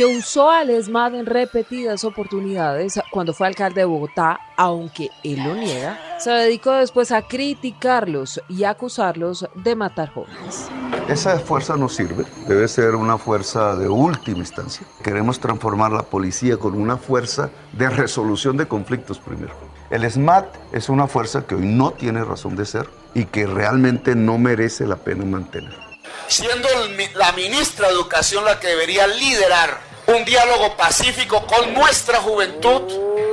que 0.00 0.06
usó 0.06 0.50
al 0.50 0.70
ESMAD 0.70 1.16
en 1.16 1.26
repetidas 1.26 2.04
oportunidades 2.04 2.98
cuando 3.10 3.34
fue 3.34 3.48
alcalde 3.48 3.82
de 3.82 3.84
Bogotá, 3.84 4.40
aunque 4.56 5.10
él 5.22 5.44
lo 5.44 5.54
niega, 5.54 6.00
se 6.18 6.30
dedicó 6.30 6.72
después 6.72 7.12
a 7.12 7.20
criticarlos 7.20 8.40
y 8.48 8.64
acusarlos 8.64 9.46
de 9.56 9.76
matar 9.76 10.10
jóvenes. 10.10 10.68
Esa 11.06 11.38
fuerza 11.38 11.76
no 11.76 11.90
sirve, 11.90 12.24
debe 12.48 12.66
ser 12.66 12.94
una 12.94 13.18
fuerza 13.18 13.76
de 13.76 13.90
última 13.90 14.38
instancia. 14.38 14.86
Queremos 15.04 15.38
transformar 15.38 15.92
la 15.92 16.04
policía 16.04 16.56
con 16.56 16.80
una 16.80 16.96
fuerza 16.96 17.50
de 17.72 17.90
resolución 17.90 18.56
de 18.56 18.66
conflictos 18.66 19.18
primero. 19.18 19.52
El 19.90 20.10
SMAT 20.10 20.46
es 20.72 20.88
una 20.88 21.08
fuerza 21.08 21.46
que 21.46 21.56
hoy 21.56 21.66
no 21.66 21.90
tiene 21.90 22.24
razón 22.24 22.56
de 22.56 22.64
ser 22.64 22.88
y 23.12 23.26
que 23.26 23.44
realmente 23.44 24.14
no 24.14 24.38
merece 24.38 24.86
la 24.86 24.96
pena 24.96 25.26
mantener. 25.26 25.78
Siendo 26.26 26.68
la 27.16 27.32
ministra 27.32 27.88
de 27.88 27.92
Educación 27.92 28.46
la 28.46 28.58
que 28.58 28.68
debería 28.68 29.06
liderar 29.06 29.89
un 30.16 30.24
diálogo 30.24 30.76
pacífico 30.76 31.46
con 31.46 31.72
nuestra 31.72 32.20
juventud, 32.20 32.82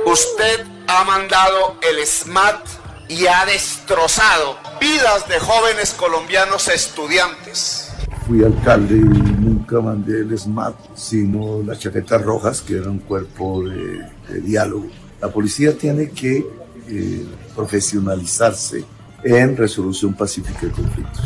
usted 0.06 0.64
ha 0.86 1.02
mandado 1.04 1.76
el 1.82 2.06
SMAT 2.06 2.66
y 3.08 3.26
ha 3.26 3.44
destrozado 3.46 4.56
vidas 4.80 5.28
de 5.28 5.40
jóvenes 5.40 5.92
colombianos 5.94 6.68
estudiantes. 6.68 7.90
Fui 8.26 8.44
alcalde 8.44 8.94
y 8.94 9.00
nunca 9.00 9.80
mandé 9.80 10.20
el 10.20 10.38
SMAT, 10.38 10.74
sino 10.94 11.62
las 11.62 11.80
chaquetas 11.80 12.22
rojas, 12.22 12.60
que 12.60 12.76
era 12.76 12.90
un 12.90 13.00
cuerpo 13.00 13.64
de, 13.64 14.06
de 14.28 14.40
diálogo. 14.40 14.86
La 15.20 15.28
policía 15.28 15.76
tiene 15.76 16.10
que 16.10 16.46
eh, 16.88 17.26
profesionalizarse 17.56 18.84
en 19.24 19.56
resolución 19.56 20.14
pacífica 20.14 20.66
de 20.66 20.72
conflictos. 20.72 21.24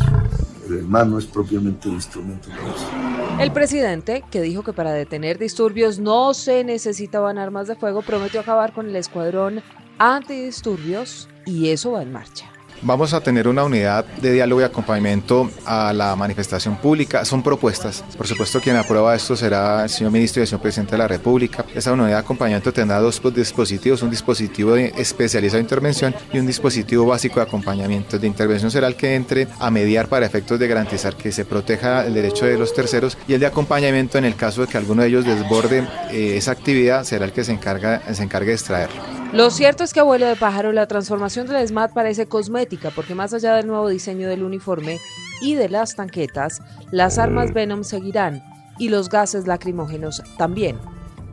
El 0.67 0.81
SMAT 0.81 1.07
no 1.07 1.19
es 1.19 1.25
propiamente 1.25 1.89
el 1.89 1.95
instrumento 1.95 2.49
de 2.49 2.55
eso. 2.55 3.22
El 3.39 3.51
presidente, 3.51 4.23
que 4.31 4.41
dijo 4.41 4.63
que 4.63 4.73
para 4.73 4.93
detener 4.93 5.39
disturbios 5.39 5.99
no 5.99 6.33
se 6.33 6.63
necesitaban 6.63 7.37
armas 7.37 7.67
de 7.67 7.75
fuego, 7.75 8.01
prometió 8.01 8.39
acabar 8.39 8.73
con 8.73 8.87
el 8.87 8.95
escuadrón 8.95 9.63
antidisturbios 9.97 11.27
y 11.45 11.69
eso 11.69 11.93
va 11.93 12.03
en 12.03 12.11
marcha. 12.11 12.49
Vamos 12.81 13.13
a 13.13 13.21
tener 13.21 13.47
una 13.47 13.63
unidad 13.63 14.05
de 14.05 14.31
diálogo 14.31 14.61
y 14.61 14.63
acompañamiento 14.63 15.49
a 15.65 15.93
la 15.93 16.15
manifestación 16.15 16.75
pública. 16.77 17.23
Son 17.23 17.41
propuestas. 17.41 18.03
Por 18.17 18.27
supuesto, 18.27 18.59
quien 18.59 18.75
aprueba 18.75 19.15
esto 19.15 19.35
será 19.35 19.83
el 19.83 19.89
señor 19.89 20.11
ministro 20.11 20.41
y 20.41 20.43
el 20.43 20.47
señor 20.47 20.61
presidente 20.61 20.91
de 20.91 20.97
la 20.97 21.07
República. 21.07 21.65
Esa 21.73 21.93
unidad 21.93 22.07
de 22.07 22.15
acompañamiento 22.15 22.73
tendrá 22.73 22.99
dos 22.99 23.21
dispositivos, 23.33 24.01
un 24.01 24.09
dispositivo 24.09 24.73
de 24.73 24.93
especializado 24.97 25.57
de 25.57 25.63
intervención 25.63 26.15
y 26.31 26.39
un 26.39 26.45
dispositivo 26.45 27.05
básico 27.05 27.35
de 27.35 27.45
acompañamiento. 27.45 28.19
De 28.19 28.27
intervención 28.27 28.71
será 28.71 28.87
el 28.87 28.95
que 28.95 29.15
entre 29.15 29.47
a 29.59 29.71
mediar 29.71 30.07
para 30.07 30.25
efectos 30.25 30.59
de 30.59 30.67
garantizar 30.67 31.15
que 31.15 31.31
se 31.31 31.45
proteja 31.45 32.05
el 32.05 32.13
derecho 32.13 32.45
de 32.45 32.57
los 32.57 32.73
terceros 32.73 33.17
y 33.27 33.33
el 33.33 33.39
de 33.39 33.45
acompañamiento 33.45 34.17
en 34.17 34.25
el 34.25 34.35
caso 34.35 34.61
de 34.61 34.67
que 34.67 34.77
alguno 34.77 35.01
de 35.01 35.07
ellos 35.09 35.25
desborde 35.25 35.87
eh, 36.11 36.37
esa 36.37 36.51
actividad 36.51 37.03
será 37.03 37.25
el 37.25 37.31
que 37.31 37.43
se, 37.43 37.51
encarga, 37.51 38.01
se 38.13 38.23
encargue 38.23 38.49
de 38.49 38.55
extraerlo. 38.55 39.22
Lo 39.33 39.49
cierto 39.49 39.83
es 39.83 39.93
que, 39.93 39.99
abuelo 39.99 40.27
de 40.27 40.35
pájaro, 40.35 40.71
la 40.73 40.85
transformación 40.85 41.47
de 41.47 41.53
la 41.53 41.65
SMAT 41.65 41.91
parece 41.91 42.27
cosmética, 42.27 42.91
porque 42.91 43.15
más 43.15 43.33
allá 43.33 43.55
del 43.55 43.65
nuevo 43.65 43.89
diseño 43.89 44.29
del 44.29 44.43
uniforme 44.43 44.99
y 45.41 45.55
de 45.55 45.69
las 45.69 45.95
tanquetas, 45.95 46.61
las 46.91 47.17
armas 47.17 47.51
Venom 47.51 47.83
seguirán 47.83 48.43
y 48.77 48.89
los 48.89 49.09
gases 49.09 49.47
lacrimógenos 49.47 50.21
también. 50.37 50.77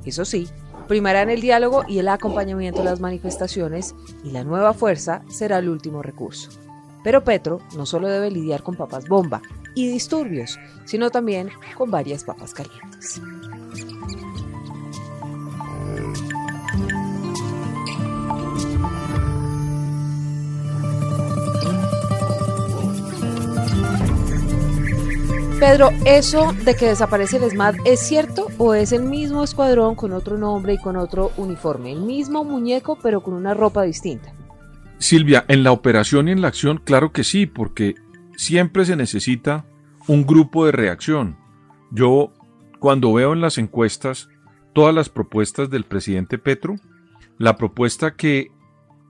Eso 0.07 0.25
sí, 0.25 0.49
primarán 0.89 1.29
el 1.29 1.43
diálogo 1.43 1.85
y 1.87 1.99
el 1.99 2.09
acompañamiento 2.09 2.81
a 2.81 2.85
las 2.85 3.01
manifestaciones 3.01 3.95
y 4.25 4.31
la 4.31 4.45
nueva 4.45 4.73
fuerza 4.73 5.21
será 5.29 5.59
el 5.59 5.69
último 5.69 6.01
recurso. 6.01 6.49
Pero 7.05 7.23
Petro 7.23 7.61
no 7.77 7.85
solo 7.85 8.09
debe 8.09 8.31
lidiar 8.31 8.63
con 8.63 8.77
papas 8.77 9.09
bomba 9.09 9.43
y 9.75 9.89
disturbios, 9.89 10.59
sino 10.87 11.11
también 11.11 11.51
con 11.77 11.91
varias 11.91 12.25
papas 12.25 12.55
calientes. 12.55 13.21
Pedro, 25.61 25.91
¿eso 26.07 26.55
de 26.65 26.75
que 26.75 26.87
desaparece 26.87 27.37
el 27.37 27.51
SMAT 27.51 27.77
es 27.85 28.01
cierto 28.01 28.47
o 28.57 28.73
es 28.73 28.93
el 28.93 29.03
mismo 29.03 29.45
escuadrón 29.45 29.95
con 29.95 30.15
otro 30.15 30.39
nombre 30.39 30.73
y 30.73 30.79
con 30.79 30.97
otro 30.97 31.33
uniforme? 31.37 31.93
El 31.93 32.01
mismo 32.01 32.45
muñeco 32.45 32.99
pero 33.03 33.21
con 33.21 33.35
una 33.35 33.53
ropa 33.53 33.83
distinta. 33.83 34.33
Silvia, 34.97 35.45
en 35.49 35.63
la 35.63 35.73
operación 35.73 36.29
y 36.29 36.31
en 36.31 36.41
la 36.41 36.49
acción, 36.49 36.81
claro 36.83 37.13
que 37.13 37.25
sí, 37.25 37.45
porque 37.45 37.95
siempre 38.37 38.87
se 38.87 38.97
necesita 38.97 39.67
un 40.07 40.25
grupo 40.25 40.65
de 40.65 40.73
reacción. 40.73 41.37
Yo, 41.91 42.33
cuando 42.79 43.13
veo 43.13 43.35
en 43.35 43.43
las 43.43 43.59
encuestas 43.59 44.31
todas 44.73 44.95
las 44.95 45.11
propuestas 45.11 45.69
del 45.69 45.85
presidente 45.85 46.39
Petro, 46.39 46.77
la 47.37 47.59
propuesta 47.59 48.13
que 48.13 48.51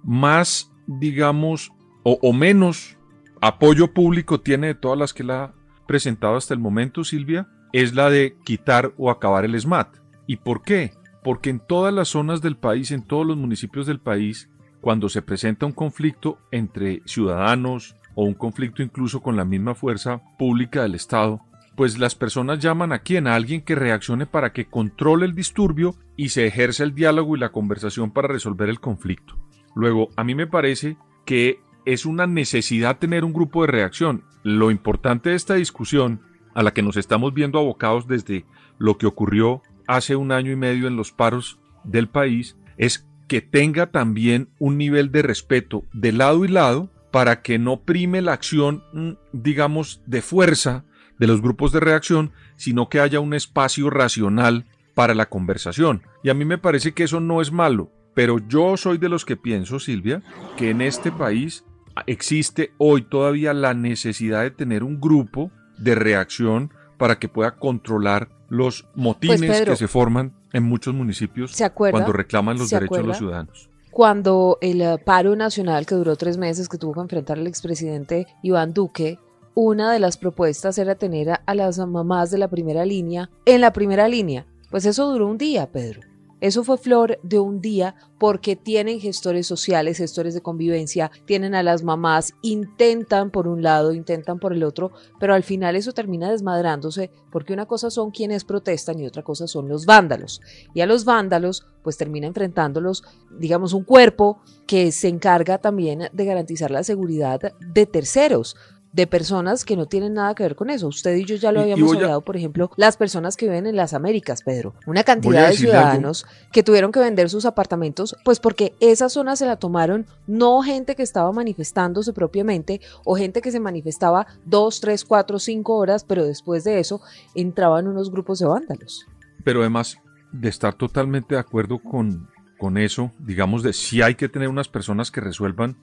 más, 0.03 0.73
digamos, 0.89 1.71
o, 2.03 2.19
o 2.21 2.33
menos 2.33 2.97
apoyo 3.41 3.95
público 3.95 4.41
tiene 4.41 4.67
de 4.67 4.75
todas 4.75 4.99
las 4.99 5.15
que 5.15 5.23
la 5.23 5.55
presentado 5.91 6.37
hasta 6.37 6.55
el 6.55 6.61
momento, 6.61 7.03
Silvia, 7.03 7.49
es 7.73 7.97
la 7.97 8.11
de 8.11 8.37
quitar 8.45 8.95
o 8.97 9.11
acabar 9.11 9.45
el 9.45 9.61
SMAT. 9.61 9.97
¿Y 10.29 10.37
por 10.37 10.63
qué? 10.63 10.93
Porque 11.25 11.51
en 11.51 11.59
todas 11.59 11.93
las 11.93 12.07
zonas 12.07 12.41
del 12.41 12.57
país, 12.57 12.93
en 12.93 13.03
todos 13.03 13.27
los 13.27 13.37
municipios 13.37 13.89
del 13.89 13.99
país, 13.99 14.49
cuando 14.81 15.09
se 15.09 15.21
presenta 15.21 15.67
un 15.67 15.73
conflicto 15.73 16.39
entre 16.53 17.03
ciudadanos 17.07 17.97
o 18.15 18.23
un 18.23 18.35
conflicto 18.35 18.85
incluso 18.85 19.21
con 19.21 19.35
la 19.35 19.45
misma 19.45 19.75
fuerza 19.75 20.23
pública 20.39 20.83
del 20.83 20.95
Estado, 20.95 21.41
pues 21.75 21.99
las 21.99 22.15
personas 22.15 22.61
llaman 22.61 22.93
a 22.93 23.01
quien, 23.01 23.27
a 23.27 23.35
alguien 23.35 23.63
que 23.63 23.75
reaccione 23.75 24.27
para 24.27 24.53
que 24.53 24.67
controle 24.67 25.27
el 25.27 25.35
disturbio 25.35 25.97
y 26.17 26.29
se 26.29 26.47
ejerza 26.47 26.85
el 26.85 26.95
diálogo 26.95 27.35
y 27.35 27.41
la 27.41 27.51
conversación 27.51 28.13
para 28.13 28.29
resolver 28.29 28.69
el 28.69 28.79
conflicto. 28.79 29.35
Luego, 29.75 30.11
a 30.15 30.23
mí 30.23 30.37
me 30.37 30.47
parece 30.47 30.97
que 31.27 31.59
es 31.85 32.07
una 32.07 32.27
necesidad 32.27 32.99
tener 32.99 33.25
un 33.25 33.33
grupo 33.33 33.63
de 33.63 33.73
reacción. 33.73 34.25
Lo 34.43 34.71
importante 34.71 35.31
de 35.31 35.37
esta 35.37 35.55
discusión, 35.55 36.23
a 36.55 36.63
la 36.63 36.73
que 36.73 36.83
nos 36.83 36.97
estamos 36.97 37.35
viendo 37.35 37.59
abocados 37.59 38.07
desde 38.07 38.45
lo 38.79 38.99
que 38.99 39.07
ocurrió 39.07 39.63
hace 39.87 40.17
un 40.17 40.33
año 40.33 40.53
y 40.53 40.57
medio 40.57 40.89
en 40.89 40.97
los 40.97 41.13
paros 41.13 41.61
del 41.85 42.09
país, 42.09 42.57
es 42.77 43.07
que 43.29 43.41
tenga 43.41 43.91
también 43.91 44.49
un 44.59 44.77
nivel 44.77 45.13
de 45.13 45.23
respeto 45.23 45.85
de 45.93 46.13
lado 46.13 46.45
y 46.45 46.49
lado 46.49 46.91
para 47.11 47.43
que 47.43 47.59
no 47.59 47.83
prime 47.83 48.23
la 48.23 48.33
acción, 48.33 48.83
mm, 48.93 49.11
digamos, 49.33 50.03
de 50.07 50.23
fuerza 50.23 50.85
de 51.19 51.27
los 51.27 51.43
grupos 51.43 51.73
de 51.73 51.81
reacción, 51.81 52.33
sino 52.57 52.89
que 52.89 53.01
haya 53.01 53.21
un 53.21 53.35
espacio 53.35 53.91
racional 53.91 54.67
para 54.95 55.15
la 55.15 55.27
conversación. 55.27 56.03
Y 56.23 56.31
a 56.31 56.35
mí 56.35 56.45
me 56.45 56.59
parece 56.59 56.93
que 56.93 57.05
eso 57.05 57.21
no 57.21 57.41
es 57.41 57.53
malo, 57.53 57.91
pero 58.15 58.39
yo 58.39 58.77
soy 58.77 58.99
de 58.99 59.09
los 59.09 59.25
que 59.25 59.37
pienso, 59.37 59.79
Silvia, 59.79 60.23
que 60.57 60.71
en 60.71 60.81
este 60.81 61.13
país 61.13 61.65
existe 62.07 62.73
hoy 62.79 63.03
todavía 63.03 63.53
la 63.53 63.75
necesidad 63.75 64.43
de 64.43 64.51
tener 64.51 64.83
un 64.85 65.01
grupo 65.01 65.51
de 65.79 65.95
reacción 65.95 66.71
para 66.99 67.19
que 67.19 67.29
pueda 67.29 67.57
controlar 67.57 68.29
los 68.49 68.87
motines 68.95 69.39
Pues, 69.39 69.51
Pedro, 69.51 69.73
que 69.73 69.77
se 69.77 69.89
forman 69.89 70.35
en 70.53 70.65
muchos 70.65 70.93
municipios 70.95 71.53
¿Se 71.53 71.65
acuerda? 71.65 71.93
cuando 71.99 72.13
reclaman 72.13 72.59
los 72.59 72.69
¿Se 72.69 72.77
derechos 72.77 72.99
de 72.99 73.05
los 73.05 73.17
ciudadanos. 73.17 73.71
Cuando 73.91 74.59
el 74.61 74.83
eh, 74.83 74.99
paro 75.05 75.35
nacional 75.35 75.87
que 75.87 75.95
duró 75.95 76.17
tres 76.17 76.37
meses 76.37 76.69
que 76.69 76.79
tuvo 76.79 76.95
que 76.95 77.01
enfrentar 77.01 77.39
el 77.39 77.47
expresidente 77.47 78.27
Iván 78.43 78.73
Duque, 78.73 79.19
una 79.55 79.93
de 79.93 79.99
las 79.99 80.17
propuestas 80.17 80.79
era 80.79 80.95
tener 80.95 81.41
a 81.45 81.55
las 81.55 81.79
mamás 81.79 82.31
de 82.31 82.39
la 82.39 82.49
primera 82.49 82.85
línea 82.85 83.31
en 83.47 83.61
la 83.61 83.73
primera 83.73 84.09
línea. 84.09 84.47
Pues 84.71 84.85
eso 84.85 85.11
duró 85.11 85.27
un 85.27 85.39
día, 85.39 85.71
Pedro. 85.73 86.01
Eso 86.41 86.65
fue 86.65 86.79
flor 86.79 87.19
de 87.23 87.39
un 87.39 87.61
día 87.61 87.95
porque 88.19 88.57
tienen 88.57 89.01
gestores 89.01 89.47
sociales, 89.47 89.99
gestores 89.99 90.35
de 90.35 90.43
convivencia, 90.43 91.11
tienen 91.25 91.55
a 91.55 91.63
las 91.63 91.83
mamás, 91.83 92.35
intentan 92.43 93.31
por 93.31 93.49
un 93.49 93.63
lado, 93.63 93.93
intentan 93.93 94.39
por 94.39 94.53
el 94.53 94.63
otro, 94.63 94.93
pero 95.19 95.35
al 95.35 95.43
final 95.43 95.77
eso 95.77 95.93
termina 95.93 96.31
desmadrándose 96.31 97.11
porque 97.31 97.53
una 97.53 97.67
cosa 97.67 97.91
son 97.91 98.11
quienes 98.11 98.45
protestan 98.45 99.01
y 99.01 99.07
otra 99.07 99.23
cosa 99.23 99.47
son 99.47 99.69
los 99.69 99.87
vándalos. 99.87 100.41
Y 100.75 100.81
a 100.81 100.87
los 100.87 101.05
vándalos 101.05 101.67
pues 101.83 101.97
termina 101.97 102.27
enfrentándolos, 102.27 103.05
digamos, 103.39 103.73
un 103.73 103.85
cuerpo 103.85 104.41
que 104.67 104.93
se 104.93 105.09
encarga 105.09 105.59
también 105.59 106.09
de 106.13 106.25
garantizar 106.25 106.71
la 106.71 106.85
seguridad 106.85 107.41
de 107.59 107.87
terceros 107.87 108.57
de 108.93 109.07
personas 109.07 109.65
que 109.65 109.77
no 109.77 109.87
tienen 109.87 110.15
nada 110.15 110.35
que 110.35 110.43
ver 110.43 110.57
con 110.57 110.71
eso. 110.71 110.89
Usted 110.89 111.15
y 111.17 111.25
yo 111.25 111.37
ya 111.37 111.53
lo 111.53 111.61
habíamos 111.61 111.95
hablado, 111.95 112.21
por 112.23 112.37
ejemplo, 112.37 112.71
las 112.77 112.97
personas 112.97 113.37
que 113.37 113.47
viven 113.47 113.67
en 113.67 113.77
las 113.77 113.95
Américas, 113.95 114.43
Pedro. 114.43 114.75
Una 114.87 115.05
cantidad 115.05 115.49
de 115.49 115.57
ciudadanos 115.57 116.27
que 116.53 116.63
tuvieron 116.63 116.93
que 116.93 117.01
vender 117.01 117.31
sus 117.31 117.45
apartamentos, 117.45 118.17
pues 118.25 118.41
porque 118.41 118.75
esa 118.81 119.09
zona 119.09 119.37
se 119.37 119.47
la 119.47 119.57
tomaron 119.57 120.07
no 120.27 120.63
gente 120.63 120.97
que 120.97 121.03
estaba 121.03 121.31
manifestándose 121.33 122.13
propiamente 122.13 122.81
o 123.05 123.17
gente 123.17 123.41
que 123.41 123.53
se 123.53 123.61
manifestaba 123.61 124.27
dos, 124.45 124.81
tres, 124.81 125.05
cuatro, 125.05 125.39
cinco 125.39 125.77
horas, 125.77 126.05
pero 126.05 126.25
después 126.25 126.65
de 126.65 126.81
eso 126.81 127.01
entraban 127.35 127.87
unos 127.87 128.11
grupos 128.11 128.39
de 128.41 128.47
vándalos. 128.47 129.07
Pero 129.45 129.61
además 129.61 129.99
de 130.33 130.49
estar 130.49 130.75
totalmente 130.75 131.35
de 131.35 131.41
acuerdo 131.41 131.79
con, 131.79 132.29
con 132.59 132.79
eso, 132.79 133.13
digamos 133.19 133.63
de 133.63 133.73
si 133.73 134.03
hay 134.03 134.15
que 134.15 134.29
tener 134.29 134.49
unas 134.49 134.69
personas 134.69 135.11
que 135.11 135.21
resuelvan 135.21 135.77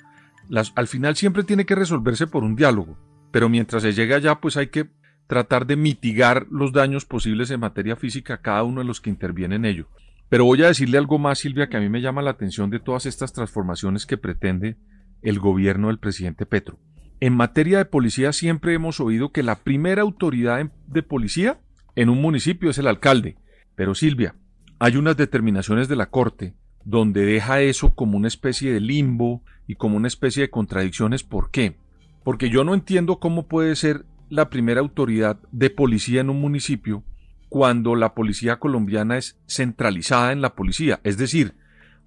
al 0.76 0.88
final 0.88 1.16
siempre 1.16 1.44
tiene 1.44 1.66
que 1.66 1.76
resolverse 1.76 2.28
por 2.28 2.44
un 2.44 2.56
diálogo, 2.56 2.98
pero 3.32 3.50
mientras 3.50 3.84
se 3.84 3.94
llega 3.94 4.18
allá, 4.18 4.40
pues 4.40 4.58
hay 4.58 4.68
que 4.68 4.90
tratar 5.28 5.68
de 5.68 5.76
mitigar 5.76 6.48
los 6.50 6.72
daños 6.72 7.06
posibles 7.06 7.52
en 7.52 7.60
materia 7.60 7.96
física 7.96 8.36
a 8.36 8.42
cada 8.42 8.64
uno 8.64 8.82
de 8.82 8.88
los 8.88 9.02
que 9.02 9.10
intervienen 9.10 9.66
en 9.66 9.72
ello. 9.72 9.88
Pero 10.30 10.46
voy 10.46 10.64
a 10.64 10.68
decirle 10.68 10.98
algo 10.98 11.20
más, 11.20 11.40
Silvia, 11.40 11.68
que 11.70 11.78
a 11.78 11.80
mí 11.80 11.90
me 11.90 12.02
llama 12.02 12.22
la 12.22 12.32
atención 12.32 12.70
de 12.70 12.80
todas 12.80 13.06
estas 13.06 13.34
transformaciones 13.34 14.06
que 14.06 14.18
pretende 14.18 14.78
el 15.22 15.40
gobierno 15.40 15.88
del 15.88 16.00
presidente 16.00 16.46
Petro. 16.46 16.80
En 17.20 17.34
materia 17.34 17.80
de 17.80 17.86
policía 17.86 18.32
siempre 18.32 18.74
hemos 18.74 19.00
oído 19.00 19.32
que 19.32 19.44
la 19.44 19.56
primera 19.56 20.04
autoridad 20.04 20.72
de 20.88 21.04
policía 21.04 21.60
en 21.96 22.10
un 22.10 22.22
municipio 22.22 22.70
es 22.70 22.78
el 22.78 22.88
alcalde. 22.88 23.38
Pero 23.76 23.96
Silvia, 23.96 24.36
hay 24.80 24.98
unas 24.98 25.18
determinaciones 25.18 25.88
de 25.88 25.96
la 25.96 26.10
Corte 26.10 26.54
donde 26.84 27.26
deja 27.26 27.62
eso 27.62 27.96
como 27.96 28.18
una 28.18 28.28
especie 28.28 28.72
de 28.72 28.80
limbo 28.80 29.44
y 29.68 29.75
como 29.75 29.98
una 29.98 30.08
especie 30.08 30.44
de 30.44 30.50
contradicciones. 30.50 31.24
¿Por 31.24 31.52
qué? 31.52 31.75
Porque 32.24 32.50
yo 32.50 32.64
no 32.64 32.74
entiendo 32.74 33.19
cómo 33.19 33.48
puede 33.48 33.75
ser 33.75 34.06
la 34.30 34.50
primera 34.50 34.81
autoridad 34.81 35.40
de 35.52 35.69
policía 35.69 36.22
en 36.22 36.30
un 36.30 36.42
municipio 36.42 37.04
cuando 37.50 37.96
la 37.96 38.14
policía 38.14 38.58
colombiana 38.58 39.18
es 39.18 39.38
centralizada 39.48 40.31
en 40.31 40.42
la 40.42 40.56
policía. 40.56 41.00
Es 41.04 41.18
decir, 41.18 41.56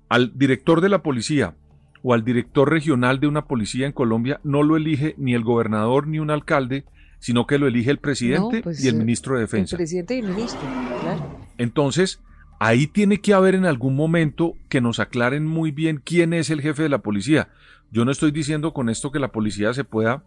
al 0.08 0.36
director 0.36 0.80
de 0.80 0.88
la 0.88 1.02
policía 1.02 1.54
o 2.02 2.14
al 2.14 2.24
director 2.24 2.70
regional 2.70 3.20
de 3.20 3.26
una 3.26 3.46
policía 3.46 3.86
en 3.86 3.92
Colombia 3.92 4.40
no 4.42 4.62
lo 4.62 4.76
elige 4.76 5.14
ni 5.18 5.34
el 5.34 5.44
gobernador 5.44 6.06
ni 6.06 6.18
un 6.18 6.30
alcalde, 6.30 6.84
sino 7.18 7.46
que 7.46 7.58
lo 7.58 7.66
elige 7.66 7.90
el 7.90 7.98
presidente 7.98 8.62
pues, 8.62 8.84
y 8.84 8.88
el 8.88 8.96
ministro 8.96 9.34
de 9.34 9.42
Defensa. 9.42 9.76
El 9.76 9.80
presidente 9.80 10.16
y 10.16 10.20
el 10.20 10.28
ministro, 10.28 10.60
claro. 11.02 11.46
Entonces, 11.58 12.20
Ahí 12.62 12.86
tiene 12.86 13.22
que 13.22 13.32
haber 13.32 13.54
en 13.54 13.64
algún 13.64 13.96
momento 13.96 14.54
que 14.68 14.82
nos 14.82 15.00
aclaren 15.00 15.46
muy 15.46 15.70
bien 15.70 16.02
quién 16.04 16.34
es 16.34 16.50
el 16.50 16.60
jefe 16.60 16.82
de 16.82 16.90
la 16.90 16.98
policía. 16.98 17.48
Yo 17.90 18.04
no 18.04 18.10
estoy 18.10 18.32
diciendo 18.32 18.74
con 18.74 18.90
esto 18.90 19.10
que 19.10 19.18
la 19.18 19.32
policía 19.32 19.72
se 19.72 19.82
pueda 19.82 20.24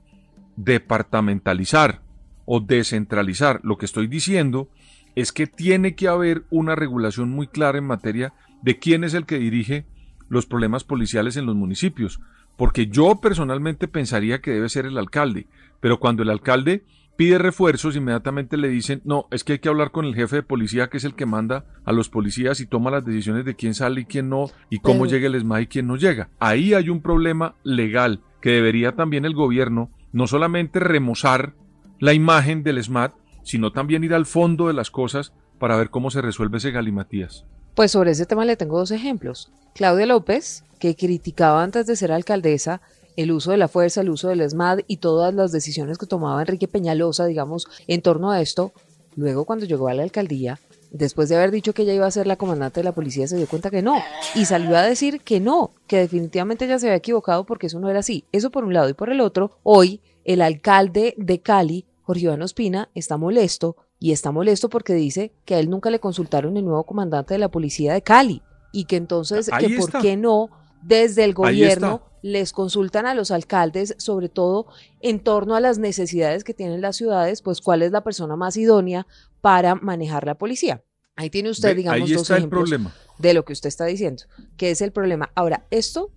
departamentalizar 0.55 2.01
o 2.45 2.59
descentralizar. 2.59 3.59
Lo 3.63 3.77
que 3.77 3.85
estoy 3.85 4.07
diciendo 4.07 4.67
es 5.13 5.31
que 5.31 5.45
tiene 5.45 5.93
que 5.93 6.07
haber 6.07 6.43
una 6.49 6.73
regulación 6.73 7.29
muy 7.29 7.45
clara 7.45 7.77
en 7.77 7.85
materia 7.85 8.33
de 8.63 8.79
quién 8.79 9.03
es 9.03 9.13
el 9.13 9.27
que 9.27 9.37
dirige 9.37 9.85
los 10.27 10.47
problemas 10.47 10.83
policiales 10.83 11.37
en 11.37 11.45
los 11.45 11.55
municipios. 11.55 12.19
Porque 12.57 12.87
yo 12.87 13.21
personalmente 13.21 13.87
pensaría 13.87 14.41
que 14.41 14.49
debe 14.49 14.69
ser 14.69 14.87
el 14.87 14.97
alcalde, 14.97 15.45
pero 15.79 15.99
cuando 15.99 16.23
el 16.23 16.31
alcalde 16.31 16.83
pide 17.15 17.37
refuerzos, 17.37 17.95
inmediatamente 17.95 18.57
le 18.57 18.69
dicen, 18.69 19.01
no, 19.05 19.27
es 19.31 19.43
que 19.43 19.53
hay 19.53 19.59
que 19.59 19.69
hablar 19.69 19.91
con 19.91 20.05
el 20.05 20.15
jefe 20.15 20.37
de 20.37 20.43
policía, 20.43 20.89
que 20.89 20.97
es 20.97 21.03
el 21.03 21.15
que 21.15 21.25
manda 21.25 21.65
a 21.85 21.91
los 21.91 22.09
policías 22.09 22.59
y 22.59 22.65
toma 22.65 22.91
las 22.91 23.05
decisiones 23.05 23.45
de 23.45 23.55
quién 23.55 23.73
sale 23.73 24.01
y 24.01 24.05
quién 24.05 24.29
no, 24.29 24.49
y 24.69 24.79
cómo 24.79 25.05
llega 25.05 25.27
el 25.27 25.35
ESMAD 25.35 25.59
y 25.59 25.67
quién 25.67 25.87
no 25.87 25.95
llega. 25.95 26.29
Ahí 26.39 26.73
hay 26.73 26.89
un 26.89 27.01
problema 27.01 27.55
legal 27.63 28.21
que 28.41 28.51
debería 28.51 28.93
también 28.95 29.25
el 29.25 29.33
gobierno 29.33 29.91
no 30.11 30.27
solamente 30.27 30.79
remozar 30.79 31.53
la 31.99 32.13
imagen 32.13 32.63
del 32.63 32.77
ESMAD, 32.77 33.11
sino 33.43 33.71
también 33.71 34.03
ir 34.03 34.13
al 34.13 34.25
fondo 34.25 34.67
de 34.67 34.73
las 34.73 34.91
cosas 34.91 35.33
para 35.59 35.75
ver 35.77 35.89
cómo 35.89 36.11
se 36.11 36.21
resuelve 36.21 36.57
ese 36.57 36.71
galimatías. 36.71 37.45
Pues 37.75 37.91
sobre 37.91 38.11
ese 38.11 38.25
tema 38.25 38.45
le 38.45 38.57
tengo 38.57 38.77
dos 38.77 38.91
ejemplos. 38.91 39.51
Claudia 39.73 40.05
López, 40.05 40.63
que 40.79 40.95
criticaba 40.95 41.63
antes 41.63 41.87
de 41.87 41.95
ser 41.95 42.11
alcaldesa 42.11 42.81
el 43.15 43.31
uso 43.31 43.51
de 43.51 43.57
la 43.57 43.67
fuerza, 43.67 44.01
el 44.01 44.09
uso 44.09 44.29
del 44.29 44.41
ESMAD 44.41 44.79
y 44.87 44.97
todas 44.97 45.33
las 45.33 45.51
decisiones 45.51 45.97
que 45.97 46.05
tomaba 46.05 46.41
Enrique 46.41 46.67
Peñalosa, 46.67 47.25
digamos, 47.25 47.67
en 47.87 48.01
torno 48.01 48.31
a 48.31 48.41
esto, 48.41 48.71
luego 49.15 49.45
cuando 49.45 49.65
llegó 49.65 49.87
a 49.87 49.93
la 49.93 50.03
alcaldía, 50.03 50.59
después 50.91 51.27
de 51.27 51.35
haber 51.35 51.51
dicho 51.51 51.73
que 51.73 51.81
ella 51.81 51.93
iba 51.93 52.05
a 52.05 52.11
ser 52.11 52.27
la 52.27 52.37
comandante 52.37 52.79
de 52.79 52.85
la 52.85 52.93
policía, 52.93 53.27
se 53.27 53.35
dio 53.37 53.47
cuenta 53.47 53.69
que 53.69 53.81
no. 53.81 53.97
Y 54.35 54.45
salió 54.45 54.77
a 54.77 54.83
decir 54.83 55.21
que 55.21 55.39
no, 55.39 55.71
que 55.87 55.97
definitivamente 55.97 56.65
ella 56.65 56.79
se 56.79 56.87
había 56.87 56.97
equivocado 56.97 57.45
porque 57.45 57.67
eso 57.67 57.79
no 57.79 57.89
era 57.89 57.99
así. 57.99 58.25
Eso 58.31 58.51
por 58.51 58.63
un 58.63 58.73
lado. 58.73 58.89
Y 58.89 58.93
por 58.93 59.09
el 59.09 59.19
otro, 59.19 59.57
hoy 59.63 60.01
el 60.23 60.41
alcalde 60.41 61.15
de 61.17 61.41
Cali, 61.41 61.85
Jorge 62.03 62.23
Iván 62.23 62.41
Ospina, 62.41 62.89
está 62.93 63.17
molesto 63.17 63.75
y 63.99 64.11
está 64.11 64.31
molesto 64.31 64.69
porque 64.69 64.93
dice 64.93 65.33
que 65.45 65.55
a 65.55 65.59
él 65.59 65.69
nunca 65.69 65.89
le 65.89 65.99
consultaron 65.99 66.57
el 66.57 66.65
nuevo 66.65 66.83
comandante 66.83 67.33
de 67.33 67.39
la 67.39 67.49
policía 67.49 67.93
de 67.93 68.01
Cali 68.01 68.41
y 68.71 68.85
que 68.85 68.97
entonces, 68.97 69.49
que 69.59 69.77
por 69.77 70.01
qué 70.01 70.15
no 70.15 70.49
desde 70.81 71.23
el 71.23 71.33
gobierno 71.33 72.01
les 72.23 72.53
consultan 72.53 73.05
a 73.05 73.13
los 73.13 73.29
alcaldes, 73.29 73.95
sobre 73.99 74.29
todo 74.29 74.65
en 75.01 75.19
torno 75.19 75.55
a 75.55 75.59
las 75.59 75.77
necesidades 75.77 76.43
que 76.43 76.55
tienen 76.55 76.81
las 76.81 76.95
ciudades, 76.95 77.43
pues 77.43 77.61
cuál 77.61 77.83
es 77.83 77.91
la 77.91 78.03
persona 78.03 78.35
más 78.35 78.57
idónea 78.57 79.05
para 79.41 79.75
manejar 79.75 80.25
la 80.25 80.35
policía. 80.35 80.81
Ahí 81.15 81.29
tiene 81.29 81.51
usted, 81.51 81.75
digamos, 81.75 82.09
dos 82.09 82.29
ejemplos 82.31 82.71
de 83.19 83.33
lo 83.35 83.45
que 83.45 83.53
usted 83.53 83.67
está 83.67 83.85
diciendo, 83.85 84.23
que 84.57 84.71
es 84.71 84.81
el 84.81 84.91
problema. 84.91 85.31
Ahora, 85.35 85.67
esto 85.69 86.11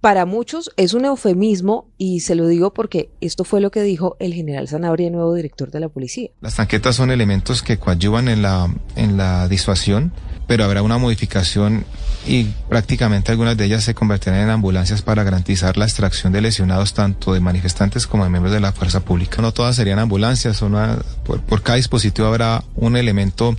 para 0.00 0.26
muchos 0.26 0.70
es 0.76 0.94
un 0.94 1.04
eufemismo 1.04 1.90
y 1.96 2.20
se 2.20 2.34
lo 2.34 2.46
digo 2.46 2.72
porque 2.72 3.10
esto 3.20 3.42
fue 3.42 3.60
lo 3.60 3.70
que 3.70 3.82
dijo 3.82 4.16
el 4.20 4.34
general 4.34 4.68
Zanabria, 4.68 5.10
nuevo 5.10 5.34
director 5.34 5.70
de 5.70 5.80
la 5.80 5.88
policía. 5.88 6.30
Las 6.40 6.56
tanquetas 6.56 6.94
son 6.94 7.10
elementos 7.10 7.62
que 7.62 7.78
coadyuvan 7.78 8.28
en 8.28 8.42
la, 8.42 8.72
en 8.94 9.16
la 9.16 9.48
disuasión, 9.48 10.12
pero 10.46 10.64
habrá 10.64 10.82
una 10.82 10.98
modificación 10.98 11.84
y 12.26 12.52
prácticamente 12.68 13.32
algunas 13.32 13.56
de 13.56 13.64
ellas 13.64 13.84
se 13.84 13.94
convertirán 13.94 14.40
en 14.40 14.50
ambulancias 14.50 15.02
para 15.02 15.22
garantizar 15.22 15.76
la 15.76 15.84
extracción 15.84 16.32
de 16.32 16.40
lesionados 16.40 16.94
tanto 16.94 17.32
de 17.32 17.40
manifestantes 17.40 18.06
como 18.06 18.24
de 18.24 18.30
miembros 18.30 18.52
de 18.52 18.60
la 18.60 18.72
fuerza 18.72 19.00
pública. 19.00 19.42
No 19.42 19.52
todas 19.52 19.76
serían 19.76 19.98
ambulancias, 19.98 20.62
una, 20.62 20.98
por, 21.24 21.40
por 21.40 21.62
cada 21.62 21.76
dispositivo 21.76 22.28
habrá 22.28 22.64
un 22.74 22.96
elemento 22.96 23.56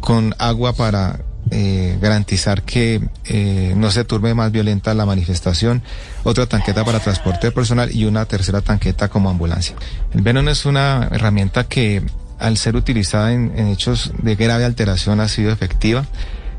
con 0.00 0.34
agua 0.38 0.72
para 0.74 1.20
eh, 1.50 1.96
garantizar 2.00 2.62
que 2.62 3.00
eh, 3.24 3.72
no 3.74 3.90
se 3.90 4.04
turbe 4.04 4.34
más 4.34 4.52
violenta 4.52 4.92
la 4.92 5.06
manifestación, 5.06 5.82
otra 6.22 6.44
tanqueta 6.46 6.84
para 6.84 7.00
transporte 7.00 7.50
personal 7.52 7.90
y 7.94 8.04
una 8.04 8.26
tercera 8.26 8.60
tanqueta 8.60 9.08
como 9.08 9.30
ambulancia. 9.30 9.74
El 10.12 10.20
Venom 10.20 10.48
es 10.48 10.66
una 10.66 11.08
herramienta 11.10 11.64
que 11.64 12.02
al 12.38 12.58
ser 12.58 12.76
utilizada 12.76 13.32
en, 13.32 13.56
hechos 13.68 14.12
de 14.22 14.36
grave 14.36 14.64
alteración 14.64 15.20
ha 15.20 15.28
sido 15.28 15.50
efectiva. 15.50 16.04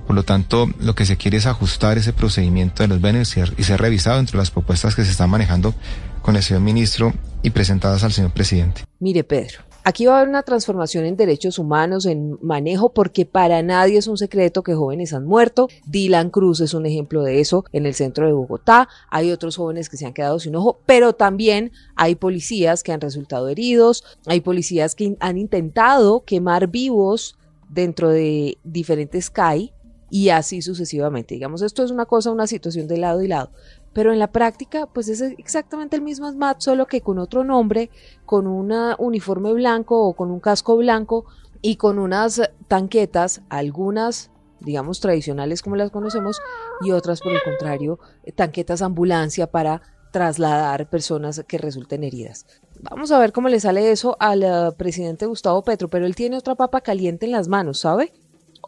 Por 0.10 0.16
lo 0.16 0.24
tanto, 0.24 0.68
lo 0.80 0.96
que 0.96 1.06
se 1.06 1.18
quiere 1.18 1.38
es 1.38 1.46
ajustar 1.46 2.00
ese 2.00 2.14
procedimiento 2.14 2.82
de 2.82 2.88
los 2.88 3.00
Venom 3.00 3.22
y 3.22 3.64
ser 3.64 3.80
revisado 3.80 4.20
entre 4.20 4.38
las 4.38 4.50
propuestas 4.50 4.96
que 4.96 5.04
se 5.06 5.12
están 5.12 5.30
manejando 5.30 5.76
con 6.24 6.36
el 6.36 6.42
señor 6.42 6.64
ministro 6.64 7.14
y 7.44 7.52
presentadas 7.52 8.04
al 8.04 8.12
señor 8.12 8.32
presidente. 8.32 8.86
Mire, 9.00 9.24
Pedro, 9.24 9.60
Aquí 9.84 10.08
va 10.08 10.14
a 10.14 10.18
haber 10.18 10.30
una 10.30 10.42
transformación 10.42 11.06
en 11.06 11.16
derechos 11.16 11.60
humanos, 11.60 12.08
en 12.08 12.40
manejo, 12.42 12.92
porque 12.92 13.28
para 13.28 13.62
nadie 13.62 14.00
es 14.00 14.08
un 14.08 14.18
secreto 14.18 14.64
que 14.64 14.74
jóvenes 14.74 15.14
han 15.14 15.26
muerto. 15.26 15.68
Dylan 15.86 16.32
Cruz 16.32 16.60
es 16.60 16.74
un 16.74 16.88
ejemplo 16.88 17.22
de 17.22 17.40
eso 17.40 17.64
en 17.72 17.86
el 17.86 17.94
centro 17.94 18.26
de 18.26 18.34
Bogotá. 18.34 18.90
Hay 19.12 19.32
otros 19.32 19.58
jóvenes 19.58 19.90
que 19.90 19.98
se 19.98 20.08
han 20.08 20.14
quedado 20.14 20.40
sin 20.40 20.56
ojo, 20.56 20.80
pero 20.88 21.14
también 21.14 21.72
hay 21.96 22.16
policías 22.16 22.82
que 22.82 22.92
han 22.92 23.02
resultado 23.02 23.48
heridos, 23.48 24.04
hay 24.26 24.42
policías 24.42 24.96
que 24.96 25.16
han 25.20 25.38
intentado 25.38 26.24
quemar 26.26 26.68
vivos 26.68 27.38
dentro 27.70 28.10
de 28.10 28.58
diferentes 28.64 29.30
CAI 29.30 29.72
y 30.10 30.30
así 30.30 30.62
sucesivamente. 30.62 31.36
Digamos, 31.36 31.62
esto 31.62 31.84
es 31.84 31.92
una 31.92 32.06
cosa, 32.06 32.32
una 32.32 32.48
situación 32.48 32.88
de 32.88 32.98
lado 32.98 33.22
y 33.22 33.28
lado 33.28 33.52
pero 33.94 34.14
en 34.14 34.20
la 34.20 34.32
práctica 34.32 34.86
pues 34.88 35.10
es 35.10 35.22
exactamente 35.22 35.96
el 35.96 36.02
mismo 36.02 36.32
SMAT, 36.32 36.62
solo 36.62 36.86
que 36.86 37.02
con 37.02 37.20
otro 37.20 37.44
nombre, 37.44 37.90
con 38.26 38.48
un 38.48 38.74
uniforme 38.98 39.54
blanco 39.54 40.02
o 40.02 40.14
con 40.14 40.32
un 40.32 40.40
casco 40.40 40.78
blanco 40.78 41.26
y 41.62 41.76
con 41.76 42.00
unas 42.00 42.42
tanquetas, 42.68 43.42
algunas 43.50 44.32
digamos 44.62 45.00
tradicionales 45.00 45.62
como 45.62 45.78
las 45.78 45.90
conocemos 45.90 46.40
y 46.82 46.92
otras 46.92 47.22
por 47.22 47.32
el 47.32 47.42
contrario, 47.42 48.00
tanquetas 48.36 48.82
ambulancia 48.82 49.48
para 49.48 49.82
trasladar 50.12 50.90
personas 50.90 51.44
que 51.48 51.58
resulten 51.58 52.04
heridas. 52.04 52.46
Vamos 52.82 53.12
a 53.12 53.20
ver 53.20 53.32
cómo 53.32 53.48
le 53.48 53.60
sale 53.60 53.92
eso 53.92 54.18
al 54.20 54.44
eh, 54.44 54.72
presidente 54.76 55.28
Gustavo 55.28 55.64
Petro, 55.64 55.88
pero 55.88 56.06
él 56.06 56.16
tiene 56.16 56.38
otra 56.38 56.56
papa 56.56 56.82
caliente 56.82 57.26
en 57.26 57.32
las 57.32 57.48
manos, 57.48 57.80
¿sabe? 57.80 58.12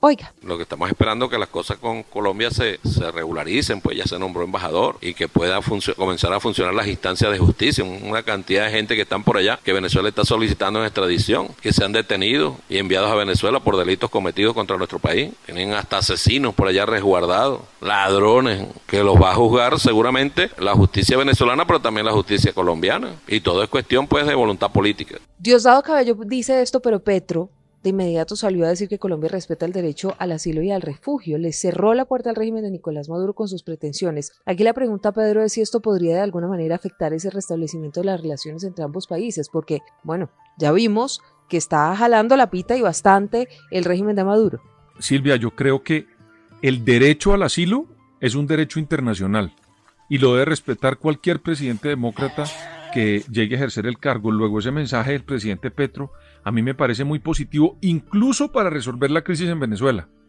Oiga. 0.04 0.34
Lo 0.42 0.58
que 0.58 0.64
estamos 0.64 0.90
esperando 0.90 1.26
es 1.26 1.32
que 1.32 1.38
las 1.38 1.50
cosas 1.50 1.78
con 1.78 2.02
Colombia 2.02 2.50
se, 2.50 2.80
se 2.84 3.12
regularicen, 3.12 3.82
pues 3.82 3.96
ya 3.96 4.06
se 4.06 4.18
nombró 4.18 4.44
embajador 4.44 4.98
y 5.00 5.14
que 5.14 5.28
pueda 5.28 5.60
comenzar 5.96 6.34
a 6.34 6.40
funcionar 6.40 6.74
las 6.74 6.88
instancias 6.88 7.32
de 7.32 7.38
justicia. 7.38 7.84
Una 7.84 8.24
cantidad 8.24 8.66
de 8.66 8.72
gente 8.72 8.96
que 8.96 9.04
están 9.04 9.24
por 9.24 9.38
allá, 9.38 9.60
que 9.64 9.74
Venezuela 9.74 10.10
está 10.10 10.26
solicitando 10.26 10.80
en 10.80 10.86
extradición, 10.86 11.50
que 11.62 11.72
se 11.72 11.86
han 11.86 11.92
detenido 11.92 12.58
y 12.68 12.80
enviados 12.80 13.12
a 13.12 13.16
Venezuela 13.16 13.60
por 13.60 13.78
delitos 13.78 14.10
cometidos 14.10 14.56
contra 14.56 14.76
nuestro 14.76 14.98
país. 14.98 15.34
Tienen 15.46 15.76
hasta 15.76 16.00
asesinos 16.00 16.56
por 16.56 16.68
allá 16.68 16.88
resguardados, 16.88 17.62
ladrones, 17.80 18.66
que 18.88 19.04
los 19.04 19.22
va 19.22 19.34
a 19.34 19.36
juzgar 19.36 19.80
seguramente 19.80 20.50
la 20.58 20.74
justicia 20.74 21.16
venezolana, 21.16 21.68
pero 21.68 21.80
también 21.80 22.08
la 22.08 22.12
justicia 22.12 22.54
colombiana. 22.54 23.18
Y 23.28 23.42
todo 23.42 23.62
es 23.62 23.70
cuestión 23.70 24.08
pues 24.08 24.26
de 24.26 24.34
voluntad 24.34 24.72
política. 24.72 25.20
Diosdado 25.38 25.84
Cabello 25.84 26.16
dice 26.26 26.60
esto, 26.64 26.80
pero 26.80 27.04
Petro 27.04 27.52
de 27.84 27.90
inmediato 27.90 28.36
salió 28.36 28.66
a 28.66 28.70
decir 28.70 28.88
que 28.88 29.00
Colombia 29.00 29.30
respeta 29.30 29.66
el 29.66 29.72
derecho 29.72 30.16
al 30.20 30.32
asilo 30.32 30.62
y 30.62 30.72
al 30.72 30.82
refugio. 30.82 31.38
Le 31.38 31.52
cerró 31.52 31.94
la 31.94 32.06
puerta 32.06 32.30
al 32.30 32.36
régimen 32.36 32.64
de 32.64 32.72
Nicolás 32.72 33.10
Maduro 33.10 33.34
con 33.34 33.48
sus 33.48 33.64
pretensiones. 33.64 34.34
Aquí 34.46 34.64
la 34.64 34.74
pregunta, 34.74 35.12
Pedro, 35.12 35.42
es 35.44 35.54
si 35.54 35.62
esto 35.62 35.82
podría 35.82 36.16
de 36.16 36.22
alguna 36.22 36.48
manera 36.48 36.76
afectar 36.76 37.14
ese 37.14 37.32
restablecimiento 37.32 38.02
de 38.02 38.06
las 38.08 38.22
relaciones 38.22 38.64
entre 38.64 38.84
ambos 38.84 39.08
países, 39.08 39.50
porque, 39.50 39.80
bueno, 40.04 40.30
ya 40.58 40.72
vimos 40.72 41.22
que 41.50 41.58
está 41.58 41.96
jalando 41.96 42.38
la 42.38 42.50
pita 42.50 42.78
y 42.78 42.82
bastante 42.82 43.48
el 43.72 43.84
régimen 43.84 44.16
de 44.16 44.24
Maduro. 44.24 44.62
Silvia, 45.00 45.36
yo 45.36 45.52
creo 45.52 45.84
que 45.84 46.06
el 46.62 46.86
derecho 46.86 47.34
al 47.34 47.44
asilo 47.44 47.88
es 48.20 48.36
un 48.36 48.46
derecho 48.46 48.80
internacional 48.80 49.56
y 50.08 50.20
lo 50.20 50.34
debe 50.34 50.46
respetar 50.46 50.98
cualquier 50.98 51.42
presidente 51.42 51.90
demócrata 51.90 52.44
que 52.94 53.24
llegue 53.32 53.56
a 53.56 53.58
ejercer 53.58 53.88
el 53.88 53.98
cargo. 53.98 54.32
Luego 54.32 54.60
ese 54.60 54.72
mensaje 54.72 55.14
del 55.14 55.24
presidente 55.24 55.72
Petro 55.72 56.12
a 56.44 56.52
mí 56.52 56.62
me 56.62 56.76
parece 56.76 57.04
muy 57.04 57.20
positivo, 57.20 57.78
incluso 57.82 58.52
para 58.52 58.70
resolver 58.70 59.12
la 59.12 59.24
crisis 59.24 59.50
en 59.50 59.60
Venezuela. 59.60 60.08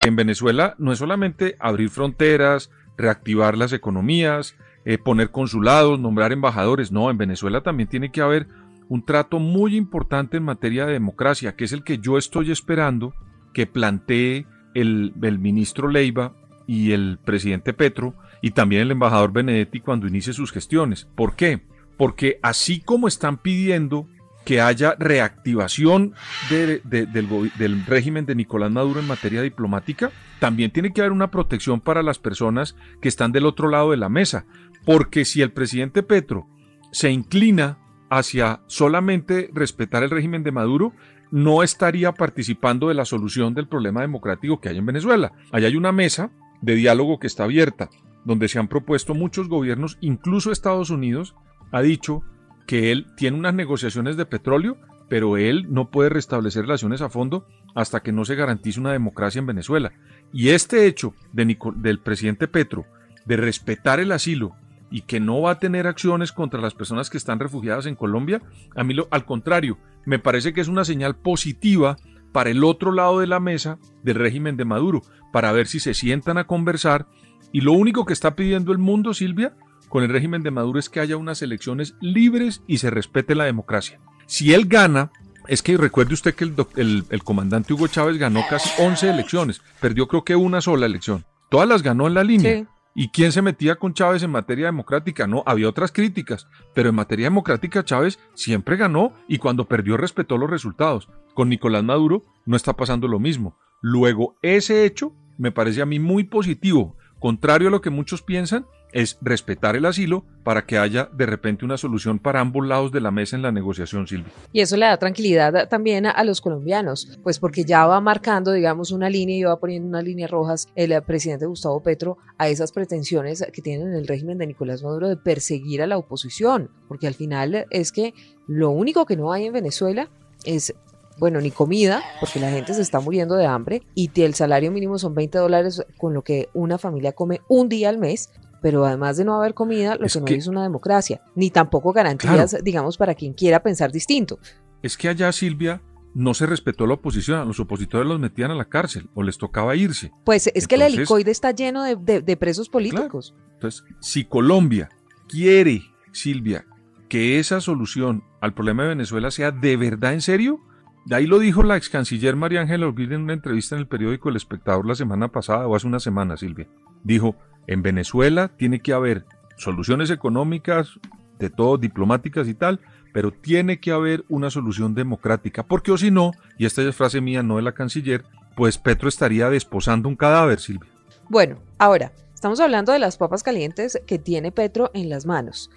En 0.00 0.16
Venezuela 0.16 0.74
no 0.78 0.92
es 0.92 0.98
solamente 0.98 1.56
abrir 1.58 1.90
fronteras, 1.90 2.70
reactivar 2.96 3.56
las 3.56 3.72
economías, 3.72 4.56
eh, 4.84 4.98
poner 4.98 5.30
consulados, 5.30 5.98
nombrar 5.98 6.32
embajadores. 6.32 6.92
No, 6.92 7.10
en 7.10 7.18
Venezuela 7.18 7.62
también 7.62 7.88
tiene 7.88 8.10
que 8.10 8.20
haber 8.20 8.48
un 8.88 9.04
trato 9.04 9.38
muy 9.38 9.76
importante 9.76 10.36
en 10.36 10.42
materia 10.42 10.86
de 10.86 10.94
democracia, 10.94 11.54
que 11.54 11.64
es 11.64 11.72
el 11.72 11.84
que 11.84 11.98
yo 11.98 12.18
estoy 12.18 12.50
esperando 12.50 13.14
que 13.52 13.66
plantee 13.66 14.46
el, 14.74 15.12
el 15.22 15.38
ministro 15.38 15.88
Leiva 15.88 16.34
y 16.66 16.92
el 16.92 17.18
presidente 17.24 17.72
Petro 17.72 18.14
y 18.42 18.52
también 18.52 18.82
el 18.82 18.90
embajador 18.90 19.32
Benedetti 19.32 19.80
cuando 19.80 20.06
inicie 20.06 20.32
sus 20.32 20.52
gestiones. 20.52 21.06
¿Por 21.14 21.36
qué? 21.36 21.62
Porque 21.96 22.38
así 22.42 22.80
como 22.80 23.08
están 23.08 23.38
pidiendo 23.38 24.08
que 24.44 24.60
haya 24.60 24.96
reactivación 24.98 26.14
del, 26.48 26.82
del, 26.84 27.86
régimen 27.86 28.26
de 28.26 28.34
Nicolás 28.34 28.70
Maduro 28.70 29.00
en 29.00 29.06
materia 29.06 29.42
diplomática, 29.42 30.10
también 30.38 30.70
tiene 30.70 30.92
que 30.92 31.02
haber 31.02 31.12
una 31.12 31.30
protección 31.30 31.80
para 31.80 32.02
las 32.02 32.18
personas 32.18 32.74
que 33.00 33.08
están 33.08 33.32
del 33.32 33.46
otro 33.46 33.68
lado 33.68 33.90
de 33.90 33.96
la 33.96 34.08
mesa. 34.08 34.46
Porque 34.84 35.24
si 35.24 35.42
el 35.42 35.52
presidente 35.52 36.02
Petro 36.02 36.46
se 36.90 37.10
inclina 37.10 37.78
hacia 38.08 38.60
solamente 38.66 39.50
respetar 39.52 40.02
el 40.02 40.10
régimen 40.10 40.42
de 40.42 40.52
Maduro, 40.52 40.94
no 41.30 41.62
estaría 41.62 42.12
participando 42.12 42.88
de 42.88 42.94
la 42.94 43.04
solución 43.04 43.54
del 43.54 43.68
problema 43.68 44.00
democrático 44.00 44.60
que 44.60 44.68
hay 44.68 44.78
en 44.78 44.86
Venezuela. 44.86 45.32
Allá 45.52 45.68
hay 45.68 45.76
una 45.76 45.92
mesa 45.92 46.30
de 46.60 46.74
diálogo 46.74 47.20
que 47.20 47.28
está 47.28 47.44
abierta 47.44 47.88
donde 48.24 48.48
se 48.48 48.58
han 48.58 48.68
propuesto 48.68 49.14
muchos 49.14 49.48
gobiernos, 49.48 49.98
incluso 50.00 50.52
Estados 50.52 50.90
Unidos, 50.90 51.34
ha 51.72 51.82
dicho 51.82 52.22
que 52.70 52.92
él 52.92 53.08
tiene 53.16 53.36
unas 53.36 53.52
negociaciones 53.52 54.16
de 54.16 54.26
petróleo, 54.26 54.76
pero 55.08 55.36
él 55.36 55.66
no 55.70 55.90
puede 55.90 56.08
restablecer 56.08 56.62
relaciones 56.62 57.00
a 57.00 57.08
fondo 57.08 57.44
hasta 57.74 57.98
que 57.98 58.12
no 58.12 58.24
se 58.24 58.36
garantice 58.36 58.78
una 58.78 58.92
democracia 58.92 59.40
en 59.40 59.46
Venezuela. 59.46 59.90
Y 60.32 60.50
este 60.50 60.86
hecho 60.86 61.12
del 61.32 61.98
presidente 61.98 62.46
Petro 62.46 62.86
de 63.26 63.36
respetar 63.36 63.98
el 63.98 64.12
asilo 64.12 64.52
y 64.88 65.00
que 65.00 65.18
no 65.18 65.40
va 65.40 65.50
a 65.50 65.58
tener 65.58 65.88
acciones 65.88 66.30
contra 66.30 66.60
las 66.60 66.74
personas 66.74 67.10
que 67.10 67.18
están 67.18 67.40
refugiadas 67.40 67.86
en 67.86 67.96
Colombia, 67.96 68.40
a 68.76 68.84
mí 68.84 68.94
lo, 68.94 69.08
al 69.10 69.24
contrario, 69.24 69.76
me 70.04 70.20
parece 70.20 70.52
que 70.52 70.60
es 70.60 70.68
una 70.68 70.84
señal 70.84 71.16
positiva 71.16 71.96
para 72.30 72.50
el 72.50 72.62
otro 72.62 72.92
lado 72.92 73.18
de 73.18 73.26
la 73.26 73.40
mesa 73.40 73.80
del 74.04 74.14
régimen 74.14 74.56
de 74.56 74.64
Maduro, 74.64 75.02
para 75.32 75.50
ver 75.50 75.66
si 75.66 75.80
se 75.80 75.92
sientan 75.92 76.38
a 76.38 76.46
conversar 76.46 77.08
y 77.50 77.62
lo 77.62 77.72
único 77.72 78.06
que 78.06 78.12
está 78.12 78.36
pidiendo 78.36 78.70
el 78.70 78.78
mundo, 78.78 79.12
Silvia, 79.12 79.56
con 79.90 80.04
el 80.04 80.08
régimen 80.08 80.42
de 80.42 80.52
Maduro 80.52 80.78
es 80.78 80.88
que 80.88 81.00
haya 81.00 81.16
unas 81.16 81.42
elecciones 81.42 81.96
libres 82.00 82.62
y 82.66 82.78
se 82.78 82.90
respete 82.90 83.34
la 83.34 83.44
democracia. 83.44 84.00
Si 84.26 84.54
él 84.54 84.66
gana, 84.66 85.10
es 85.48 85.62
que 85.62 85.76
recuerde 85.76 86.14
usted 86.14 86.34
que 86.34 86.44
el, 86.44 87.04
el, 87.10 87.24
comandante 87.24 87.74
Hugo 87.74 87.88
Chávez 87.88 88.16
ganó 88.16 88.42
casi 88.48 88.70
11 88.80 89.10
elecciones, 89.10 89.60
perdió 89.80 90.06
creo 90.06 90.24
que 90.24 90.36
una 90.36 90.60
sola 90.60 90.86
elección. 90.86 91.24
Todas 91.50 91.68
las 91.68 91.82
ganó 91.82 92.06
en 92.06 92.14
la 92.14 92.24
línea. 92.24 92.66
¿Y 92.94 93.08
quién 93.08 93.32
se 93.32 93.42
metía 93.42 93.76
con 93.76 93.94
Chávez 93.94 94.22
en 94.22 94.30
materia 94.30 94.66
democrática? 94.66 95.26
No, 95.26 95.42
había 95.44 95.68
otras 95.68 95.92
críticas, 95.92 96.46
pero 96.74 96.88
en 96.88 96.94
materia 96.94 97.26
democrática 97.26 97.84
Chávez 97.84 98.18
siempre 98.34 98.76
ganó 98.76 99.12
y 99.28 99.38
cuando 99.38 99.66
perdió 99.66 99.96
respetó 99.96 100.38
los 100.38 100.50
resultados. 100.50 101.08
Con 101.34 101.48
Nicolás 101.48 101.82
Maduro 101.82 102.24
no 102.46 102.56
está 102.56 102.76
pasando 102.76 103.08
lo 103.08 103.18
mismo. 103.18 103.56
Luego, 103.80 104.36
ese 104.42 104.84
hecho 104.84 105.14
me 105.36 105.52
parece 105.52 105.82
a 105.82 105.86
mí 105.86 105.98
muy 105.98 106.24
positivo 106.24 106.96
Contrario 107.20 107.68
a 107.68 107.70
lo 107.70 107.82
que 107.82 107.90
muchos 107.90 108.22
piensan, 108.22 108.66
es 108.92 109.18
respetar 109.20 109.76
el 109.76 109.86
asilo 109.86 110.24
para 110.42 110.66
que 110.66 110.78
haya 110.78 111.08
de 111.12 111.26
repente 111.26 111.64
una 111.64 111.76
solución 111.76 112.18
para 112.18 112.40
ambos 112.40 112.66
lados 112.66 112.92
de 112.92 113.00
la 113.00 113.10
mesa 113.10 113.36
en 113.36 113.42
la 113.42 113.52
negociación, 113.52 114.06
Silvia. 114.06 114.32
Y 114.52 114.60
eso 114.60 114.76
le 114.76 114.86
da 114.86 114.96
tranquilidad 114.98 115.68
también 115.68 116.06
a, 116.06 116.24
los 116.24 116.40
colombianos, 116.40 117.18
pues 117.22 117.38
porque 117.38 117.64
ya 117.64 117.86
va 117.86 118.00
marcando, 118.00 118.52
digamos, 118.52 118.90
una 118.92 119.10
línea 119.10 119.36
y 119.36 119.42
va 119.44 119.58
poniendo 119.58 119.88
unas 119.88 120.04
líneas 120.04 120.30
rojas 120.30 120.68
el 120.74 121.00
presidente 121.02 121.46
Gustavo 121.46 121.82
Petro 121.82 122.18
a 122.38 122.48
esas 122.48 122.72
pretensiones 122.72 123.44
que 123.52 123.62
tienen 123.62 123.94
el 123.94 124.06
régimen 124.06 124.38
de 124.38 124.46
Nicolás 124.46 124.82
Maduro 124.82 125.08
de 125.08 125.16
perseguir 125.16 125.82
a 125.82 125.86
la 125.86 125.98
oposición, 125.98 126.70
porque 126.88 127.06
al 127.06 127.14
final 127.14 127.66
es 127.70 127.92
que 127.92 128.14
lo 128.46 128.70
único 128.70 129.06
que 129.06 129.16
no 129.16 129.32
hay 129.32 129.46
en 129.46 129.52
Venezuela 129.52 130.08
es 130.44 130.74
bueno, 131.20 131.40
ni 131.42 131.50
comida, 131.50 132.02
porque 132.18 132.40
la 132.40 132.50
gente 132.50 132.72
se 132.72 132.80
está 132.80 132.98
muriendo 132.98 133.36
de 133.36 133.44
hambre 133.44 133.82
y 133.94 134.10
el 134.22 134.34
salario 134.34 134.72
mínimo 134.72 134.98
son 134.98 135.14
20 135.14 135.36
dólares, 135.36 135.84
con 135.98 136.14
lo 136.14 136.22
que 136.22 136.48
una 136.54 136.78
familia 136.78 137.12
come 137.12 137.42
un 137.46 137.68
día 137.68 137.90
al 137.90 137.98
mes. 137.98 138.30
Pero 138.60 138.84
además 138.84 139.16
de 139.16 139.24
no 139.24 139.34
haber 139.34 139.54
comida, 139.54 139.96
lo 139.96 140.06
que 140.06 140.20
no 140.20 140.26
hay 140.26 140.34
es 140.34 140.46
una 140.46 140.62
democracia, 140.62 141.22
ni 141.34 141.50
tampoco 141.50 141.92
garantías, 141.92 142.56
digamos, 142.62 142.98
para 142.98 143.14
quien 143.14 143.32
quiera 143.32 143.62
pensar 143.62 143.90
distinto. 143.90 144.38
Es 144.82 144.96
que 144.96 145.08
allá, 145.08 145.32
Silvia, 145.32 145.82
no 146.14 146.34
se 146.34 146.46
respetó 146.46 146.86
la 146.86 146.94
oposición, 146.94 147.38
a 147.38 147.44
los 147.44 147.60
opositores 147.60 148.06
los 148.06 148.18
metían 148.18 148.50
a 148.50 148.54
la 148.54 148.66
cárcel 148.66 149.08
o 149.14 149.22
les 149.22 149.38
tocaba 149.38 149.76
irse. 149.76 150.12
Pues 150.24 150.50
es 150.54 150.66
que 150.66 150.74
el 150.74 150.82
helicoide 150.82 151.30
está 151.30 151.52
lleno 151.52 151.84
de, 151.84 152.36
presos 152.36 152.68
políticos. 152.68 153.34
Entonces, 153.54 153.84
si 154.00 154.24
Colombia 154.24 154.88
quiere, 155.28 155.82
Silvia, 156.12 156.66
que 157.08 157.38
esa 157.38 157.60
solución 157.60 158.24
al 158.40 158.54
problema 158.54 158.84
de 158.84 158.90
Venezuela 158.90 159.30
sea 159.30 159.50
de 159.50 159.76
verdad 159.76 160.14
en 160.14 160.22
serio, 160.22 160.60
de 161.06 161.16
ahí 161.16 161.26
lo 161.26 161.38
dijo 161.38 161.62
la 161.62 161.76
ex 161.76 161.88
canciller 161.88 162.36
María 162.36 162.60
Ángela 162.60 162.86
Orguín 162.86 163.12
en 163.12 163.22
una 163.22 163.32
entrevista 163.32 163.74
en 163.74 163.80
el 163.80 163.88
periódico 163.88 164.28
El 164.28 164.36
Espectador 164.36 164.86
la 164.86 164.94
semana 164.94 165.28
pasada 165.28 165.66
o 165.66 165.74
hace 165.74 165.86
una 165.86 166.00
semana, 166.00 166.36
Silvia. 166.36 166.68
Dijo, 167.02 167.36
en 167.66 167.82
Venezuela 167.82 168.50
tiene 168.56 168.80
que 168.80 168.92
haber 168.92 169.24
soluciones 169.56 170.10
económicas, 170.10 170.98
de 171.38 171.50
todo, 171.50 171.78
diplomáticas 171.78 172.48
y 172.48 172.54
tal, 172.54 172.80
pero 173.12 173.32
tiene 173.32 173.80
que 173.80 173.90
haber 173.90 174.24
una 174.28 174.50
solución 174.50 174.94
democrática, 174.94 175.64
porque 175.64 175.92
o 175.92 175.98
si 175.98 176.10
no, 176.10 176.32
y 176.58 176.66
esta 176.66 176.82
es 176.82 176.94
frase 176.94 177.20
mía, 177.20 177.42
no 177.42 177.56
de 177.56 177.62
la 177.62 177.72
canciller, 177.72 178.24
pues 178.56 178.78
Petro 178.78 179.08
estaría 179.08 179.48
desposando 179.50 180.08
un 180.08 180.16
cadáver, 180.16 180.60
Silvia. 180.60 180.90
Bueno, 181.28 181.58
ahora, 181.78 182.12
estamos 182.34 182.60
hablando 182.60 182.92
de 182.92 182.98
las 182.98 183.16
papas 183.16 183.42
calientes 183.42 184.00
que 184.06 184.18
tiene 184.18 184.52
Petro 184.52 184.90
en 184.94 185.08
las 185.08 185.26
manos. 185.26 185.70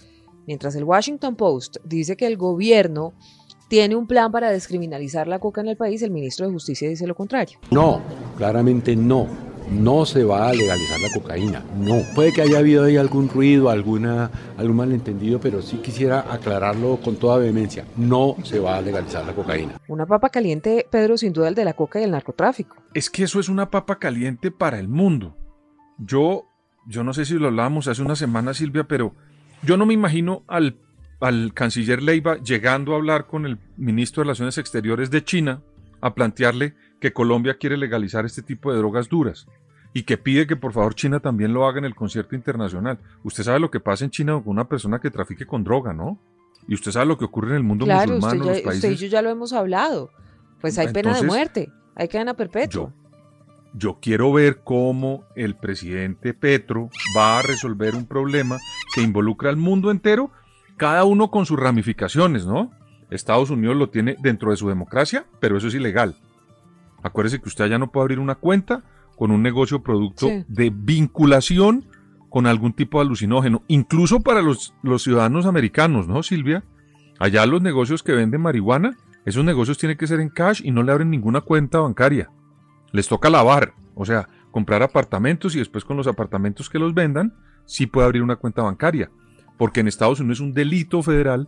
Mientras 0.45 0.75
el 0.75 0.83
Washington 0.83 1.35
Post 1.35 1.77
dice 1.85 2.17
que 2.17 2.27
el 2.27 2.37
gobierno 2.37 3.13
tiene 3.69 3.95
un 3.95 4.07
plan 4.07 4.31
para 4.31 4.51
descriminalizar 4.51 5.27
la 5.27 5.39
coca 5.39 5.61
en 5.61 5.69
el 5.69 5.77
país, 5.77 6.01
el 6.01 6.11
ministro 6.11 6.45
de 6.45 6.53
Justicia 6.53 6.89
dice 6.89 7.07
lo 7.07 7.15
contrario. 7.15 7.59
No, 7.71 8.01
claramente 8.37 8.95
no. 8.95 9.52
No 9.69 10.05
se 10.05 10.23
va 10.23 10.49
a 10.49 10.53
legalizar 10.53 10.99
la 10.99 11.09
cocaína, 11.11 11.63
no. 11.75 12.01
Puede 12.15 12.33
que 12.33 12.41
haya 12.41 12.59
habido 12.59 12.83
ahí 12.83 12.97
algún 12.97 13.29
ruido, 13.29 13.69
alguna, 13.69 14.29
algún 14.57 14.77
malentendido, 14.77 15.39
pero 15.39 15.61
sí 15.61 15.77
quisiera 15.77 16.31
aclararlo 16.31 16.97
con 16.97 17.15
toda 17.15 17.37
vehemencia, 17.37 17.85
no 17.95 18.35
se 18.43 18.59
va 18.59 18.77
a 18.77 18.81
legalizar 18.81 19.25
la 19.25 19.33
cocaína. 19.33 19.79
Una 19.87 20.05
papa 20.05 20.29
caliente, 20.29 20.87
Pedro, 20.89 21.17
sin 21.17 21.33
duda 21.33 21.47
el 21.47 21.55
de 21.55 21.65
la 21.65 21.73
coca 21.73 21.99
y 21.99 22.03
el 22.03 22.11
narcotráfico. 22.11 22.77
Es 22.93 23.09
que 23.09 23.23
eso 23.23 23.39
es 23.39 23.49
una 23.49 23.69
papa 23.69 23.99
caliente 23.99 24.51
para 24.51 24.79
el 24.79 24.87
mundo. 24.87 25.35
Yo, 25.97 26.45
yo 26.87 27.03
no 27.03 27.13
sé 27.13 27.25
si 27.25 27.35
lo 27.35 27.47
hablábamos 27.47 27.87
hace 27.87 28.01
una 28.01 28.15
semana, 28.15 28.53
Silvia, 28.53 28.85
pero 28.85 29.13
yo 29.61 29.77
no 29.77 29.85
me 29.85 29.93
imagino 29.93 30.43
al, 30.47 30.77
al 31.19 31.53
canciller 31.53 32.01
Leiva 32.01 32.37
llegando 32.37 32.93
a 32.93 32.97
hablar 32.97 33.27
con 33.27 33.45
el 33.45 33.57
ministro 33.77 34.21
de 34.21 34.25
Relaciones 34.25 34.57
Exteriores 34.57 35.09
de 35.09 35.23
China 35.23 35.61
a 36.01 36.13
plantearle 36.13 36.75
que 37.03 37.11
Colombia 37.11 37.57
quiere 37.57 37.75
legalizar 37.75 38.25
este 38.25 38.41
tipo 38.41 38.71
de 38.71 38.77
drogas 38.77 39.09
duras 39.09 39.45
y 39.93 40.03
que 40.03 40.17
pide 40.17 40.47
que 40.47 40.55
por 40.55 40.71
favor 40.71 40.95
China 40.95 41.19
también 41.19 41.51
lo 41.51 41.67
haga 41.67 41.79
en 41.79 41.83
el 41.83 41.95
concierto 41.95 42.33
internacional. 42.33 42.97
Usted 43.25 43.43
sabe 43.43 43.59
lo 43.59 43.69
que 43.69 43.81
pasa 43.81 44.05
en 44.05 44.09
China 44.09 44.35
con 44.35 44.51
una 44.53 44.69
persona 44.69 44.99
que 44.99 45.11
trafique 45.11 45.45
con 45.45 45.65
droga, 45.65 45.91
¿no? 45.91 46.17
Y 46.65 46.75
usted 46.75 46.91
sabe 46.91 47.07
lo 47.07 47.17
que 47.17 47.25
ocurre 47.25 47.49
en 47.49 47.55
el 47.57 47.63
mundo 47.63 47.83
claro, 47.83 48.13
musulmán, 48.13 48.37
usted, 48.37 48.45
ya, 48.45 48.53
los 48.53 48.61
países. 48.61 48.83
usted 48.85 48.91
y 48.91 48.95
yo 48.95 49.11
ya 49.11 49.21
lo 49.21 49.31
hemos 49.31 49.51
hablado. 49.51 50.11
Pues 50.61 50.79
hay 50.79 50.93
pena 50.93 51.13
de 51.13 51.23
muerte, 51.23 51.73
hay 51.93 52.07
cadena 52.07 52.35
perpetua. 52.35 52.69
Yo, 52.71 52.93
yo 53.73 53.97
quiero 54.01 54.31
ver 54.31 54.61
cómo 54.63 55.25
el 55.35 55.57
presidente 55.57 56.33
Petro 56.33 56.89
va 57.17 57.39
a 57.39 57.41
resolver 57.41 57.95
un 57.95 58.05
problema 58.05 58.59
que 58.95 59.01
involucra 59.01 59.49
al 59.49 59.57
mundo 59.57 59.91
entero, 59.91 60.31
cada 60.77 61.03
uno 61.03 61.29
con 61.29 61.45
sus 61.45 61.59
ramificaciones, 61.59 62.45
¿no? 62.45 62.71
Estados 63.09 63.49
Unidos 63.49 63.75
lo 63.75 63.89
tiene 63.89 64.15
dentro 64.21 64.51
de 64.51 64.55
su 64.55 64.69
democracia, 64.69 65.25
pero 65.41 65.57
eso 65.57 65.67
es 65.67 65.75
ilegal. 65.75 66.15
Acuérdese 67.03 67.39
que 67.41 67.49
usted 67.49 67.67
ya 67.67 67.77
no 67.77 67.91
puede 67.91 68.03
abrir 68.03 68.19
una 68.19 68.35
cuenta 68.35 68.83
con 69.15 69.29
un 69.31 69.43
negocio 69.43 69.83
producto 69.83 70.27
Sí. 70.27 70.43
de 70.47 70.71
vinculación 70.73 71.85
con 72.29 72.47
algún 72.47 72.73
tipo 72.73 72.97
de 72.97 73.05
alucinógeno, 73.05 73.61
incluso 73.67 74.21
para 74.21 74.41
los, 74.41 74.73
los 74.81 75.03
ciudadanos 75.03 75.45
americanos, 75.45 76.07
¿no, 76.07 76.23
Silvia? 76.23 76.63
Allá 77.19 77.45
los 77.45 77.61
negocios 77.61 78.01
que 78.01 78.13
venden 78.13 78.41
marihuana, 78.41 78.97
esos 79.25 79.45
negocios 79.45 79.77
tienen 79.77 79.97
que 79.97 80.07
ser 80.07 80.19
en 80.19 80.29
cash 80.29 80.61
y 80.63 80.71
no 80.71 80.81
le 80.81 80.91
abren 80.91 81.11
ninguna 81.11 81.41
cuenta 81.41 81.79
bancaria. 81.79 82.31
Les 82.91 83.07
toca 83.07 83.29
lavar, 83.29 83.73
o 83.93 84.03
sea, 84.05 84.29
comprar 84.49 84.81
apartamentos 84.81 85.55
y 85.55 85.59
después 85.59 85.85
con 85.85 85.95
los 85.95 86.07
apartamentos 86.07 86.69
que 86.69 86.79
los 86.79 86.93
vendan, 86.95 87.33
sí 87.65 87.85
puede 87.85 88.05
abrir 88.05 88.23
una 88.23 88.35
cuenta 88.37 88.63
bancaria. 88.63 89.11
Porque 89.57 89.81
en 89.81 89.87
Estados 89.87 90.19
Unidos 90.19 90.37
es 90.39 90.41
un 90.41 90.53
delito 90.53 91.03
federal 91.03 91.47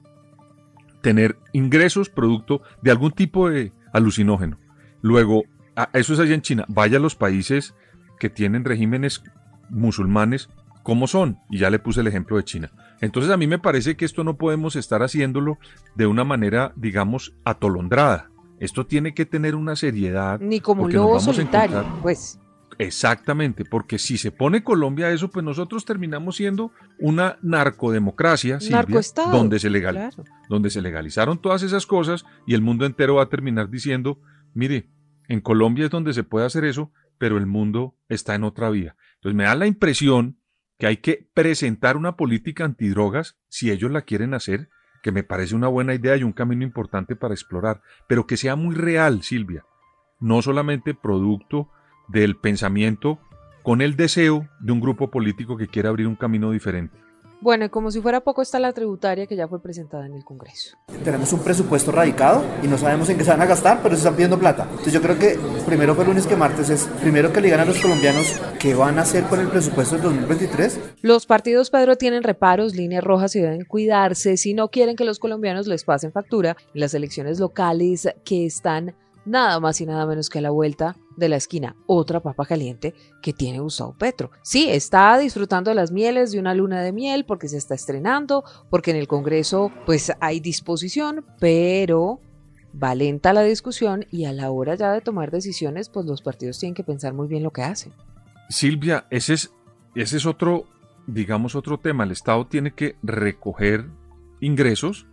tener 1.02 1.38
ingresos 1.54 2.10
producto 2.10 2.62
de 2.82 2.92
algún 2.92 3.12
tipo 3.12 3.50
de 3.50 3.74
alucinógeno. 3.94 4.58
Luego, 5.06 5.44
a- 5.76 5.90
eso 5.94 6.14
es 6.14 6.20
allá 6.20 6.34
en 6.34 6.42
China. 6.42 6.66
Vaya 6.68 6.98
a 6.98 7.00
los 7.00 7.16
países 7.16 7.76
que 8.20 8.32
tienen 8.32 8.66
regímenes 8.66 9.22
musulmanes, 9.70 10.50
¿cómo 10.82 11.06
son? 11.06 11.38
Y 11.52 11.60
ya 11.60 11.70
le 11.70 11.78
puse 11.78 12.02
el 12.02 12.08
ejemplo 12.08 12.38
de 12.38 12.44
China. 12.44 12.72
Entonces 13.02 13.32
a 13.32 13.38
mí 13.38 13.46
me 13.46 13.60
parece 13.60 13.96
que 13.96 14.06
esto 14.06 14.24
no 14.24 14.36
podemos 14.38 14.76
estar 14.76 15.04
haciéndolo 15.04 15.60
de 15.94 16.08
una 16.08 16.24
manera, 16.24 16.74
digamos, 16.76 17.36
atolondrada. 17.44 18.32
Esto 18.60 18.88
tiene 18.88 19.14
que 19.14 19.28
tener 19.28 19.54
una 19.54 19.76
seriedad. 19.76 20.40
Ni 20.40 20.60
como 20.60 20.90
lobo 20.90 21.20
solitario, 21.20 21.82
encontrar- 21.82 22.02
pues. 22.02 22.40
Exactamente, 22.80 23.64
porque 23.64 24.00
si 24.00 24.18
se 24.18 24.32
pone 24.32 24.64
Colombia 24.64 25.06
a 25.08 25.12
eso, 25.12 25.30
pues 25.30 25.46
nosotros 25.46 25.86
terminamos 25.86 26.38
siendo 26.38 26.72
una 27.00 27.38
narcodemocracia, 27.44 28.60
Silvia, 28.60 29.02
donde 29.32 29.60
se 29.60 29.70
legal, 29.70 29.96
claro. 29.96 30.24
donde 30.50 30.70
se 30.72 30.82
legalizaron 30.82 31.38
todas 31.38 31.64
esas 31.64 31.86
cosas 31.86 32.26
y 32.48 32.54
el 32.54 32.62
mundo 32.62 32.86
entero 32.86 33.16
va 33.16 33.24
a 33.24 33.30
terminar 33.30 33.70
diciendo, 33.70 34.20
mire, 34.54 34.88
en 35.28 35.42
Colombia 35.42 35.86
es 35.86 35.92
donde 35.92 36.14
se 36.14 36.24
puede 36.24 36.46
hacer 36.46 36.66
eso, 36.66 36.92
pero 37.18 37.38
el 37.38 37.46
mundo 37.46 37.96
está 38.10 38.36
en 38.36 38.44
otra 38.44 38.70
vía. 38.70 38.96
Entonces 39.16 39.36
me 39.36 39.44
da 39.46 39.56
la 39.56 39.68
impresión 39.68 40.38
que 40.78 40.88
hay 40.88 40.98
que 40.98 41.30
presentar 41.34 41.98
una 41.98 42.16
política 42.16 42.66
antidrogas 42.66 43.38
si 43.48 43.72
ellos 43.72 43.92
la 43.92 44.02
quieren 44.02 44.34
hacer, 44.34 44.70
que 45.02 45.12
me 45.12 45.24
parece 45.24 45.56
una 45.56 45.68
buena 45.68 45.94
idea 45.94 46.18
y 46.18 46.24
un 46.24 46.34
camino 46.34 46.64
importante 46.64 47.16
para 47.16 47.34
explorar, 47.34 47.82
pero 48.08 48.28
que 48.28 48.38
sea 48.38 48.56
muy 48.56 48.76
real, 48.76 49.22
Silvia, 49.24 49.66
no 50.20 50.42
solamente 50.42 50.94
producto 50.94 51.70
del 52.08 52.36
pensamiento 52.36 53.20
con 53.64 53.82
el 53.82 53.96
deseo 53.96 54.48
de 54.60 54.72
un 54.72 54.82
grupo 54.82 55.10
político 55.10 55.58
que 55.58 55.68
quiere 55.68 55.90
abrir 55.90 56.08
un 56.08 56.16
camino 56.16 56.52
diferente. 56.52 57.05
Bueno, 57.42 57.66
y 57.66 57.70
como 57.70 57.92
si 57.92 58.02
fuera 58.02 58.22
poco 58.22 58.42
está 58.42 58.60
la 58.60 58.74
tributaria 58.74 59.28
que 59.28 59.36
ya 59.36 59.48
fue 59.48 59.62
presentada 59.62 60.06
en 60.06 60.14
el 60.14 60.24
Congreso. 60.24 60.78
Tenemos 61.04 61.32
un 61.34 61.40
presupuesto 61.40 61.92
radicado 61.92 62.44
y 62.64 62.68
no 62.68 62.78
sabemos 62.78 63.10
en 63.10 63.18
qué 63.18 63.24
se 63.24 63.32
van 63.32 63.42
a 63.42 63.46
gastar, 63.46 63.80
pero 63.84 63.96
se 63.96 64.00
están 64.00 64.16
pidiendo 64.16 64.40
plata. 64.40 64.64
Entonces 64.70 64.94
yo 64.94 65.02
creo 65.02 65.20
que 65.20 65.38
primero 65.66 65.96
fue 65.96 66.06
lunes 66.06 66.26
que 66.28 66.36
martes 66.36 66.70
es 66.70 66.86
primero 67.02 67.32
que 67.32 67.42
le 67.42 67.48
digan 67.48 67.62
a 67.62 67.66
los 67.66 67.80
colombianos 67.80 68.42
qué 68.60 68.74
van 68.74 68.98
a 69.00 69.04
hacer 69.04 69.26
con 69.26 69.40
el 69.40 69.48
presupuesto 69.48 69.96
del 69.96 70.04
2023 70.04 70.80
Los 71.02 71.26
partidos, 71.26 71.70
Pedro, 71.70 71.96
tienen 71.98 72.24
reparos, 72.24 72.76
líneas 72.76 73.04
rojas 73.04 73.36
y 73.36 73.42
deben 73.42 73.66
cuidarse 73.66 74.38
si 74.38 74.54
no 74.54 74.70
quieren 74.70 74.96
que 74.96 75.06
los 75.06 75.20
colombianos 75.20 75.68
les 75.68 75.84
pasen 75.84 76.12
factura 76.12 76.58
en 76.74 76.82
las 76.82 76.94
elecciones 76.94 77.40
locales 77.40 78.10
que 78.24 78.46
están 78.46 78.96
nada 79.26 79.60
más 79.60 79.82
y 79.82 79.86
nada 79.86 80.06
menos 80.06 80.30
que 80.30 80.40
a 80.40 80.42
la 80.42 80.50
vuelta 80.50 80.96
de 81.18 81.30
la 81.30 81.36
esquina. 81.36 81.76
Otra 81.88 82.20
papa 82.20 82.46
caliente 82.46 82.94
que 83.22 83.34
tiene 83.34 83.60
Gustavo 83.60 83.96
Petro. 83.98 84.32
Sí, 84.44 84.70
está 84.70 85.18
disfrutando 85.18 85.70
de 85.70 85.76
las 85.76 85.92
mieles 85.92 86.32
de 86.32 86.40
una 86.40 86.54
luna 86.54 86.82
de 86.82 86.92
miel 86.92 87.26
porque 87.26 87.48
se 87.48 87.58
está 87.58 87.76
estrenando, 87.76 88.44
porque 88.70 88.92
en 88.92 88.98
el 88.98 89.08
Congreso 89.08 89.72
pues 89.86 90.12
hay 90.20 90.40
disposición, 90.40 91.26
pero 91.40 92.20
va 92.82 92.96
lenta 92.96 93.34
la 93.34 93.44
discusión 93.44 94.06
y 94.12 94.26
a 94.26 94.34
la 94.34 94.52
hora 94.52 94.76
ya 94.76 94.92
de 94.92 95.02
tomar 95.02 95.32
decisiones 95.32 95.90
pues 95.90 96.06
los 96.06 96.22
partidos 96.22 96.60
tienen 96.60 96.76
que 96.76 96.84
pensar 96.84 97.14
muy 97.14 97.28
bien 97.28 97.44
lo 97.44 97.52
que 97.52 97.64
hacen. 97.64 97.94
Silvia, 98.50 99.08
ese 99.10 99.34
es, 99.34 99.52
ese 99.96 100.18
es 100.18 100.26
otro, 100.26 100.66
digamos, 101.08 101.56
otro 101.56 101.80
tema. 101.80 102.04
El 102.04 102.12
Estado 102.12 102.46
tiene 102.46 102.74
que 102.74 102.96
recoger 103.02 103.88
ingresos 104.40 105.08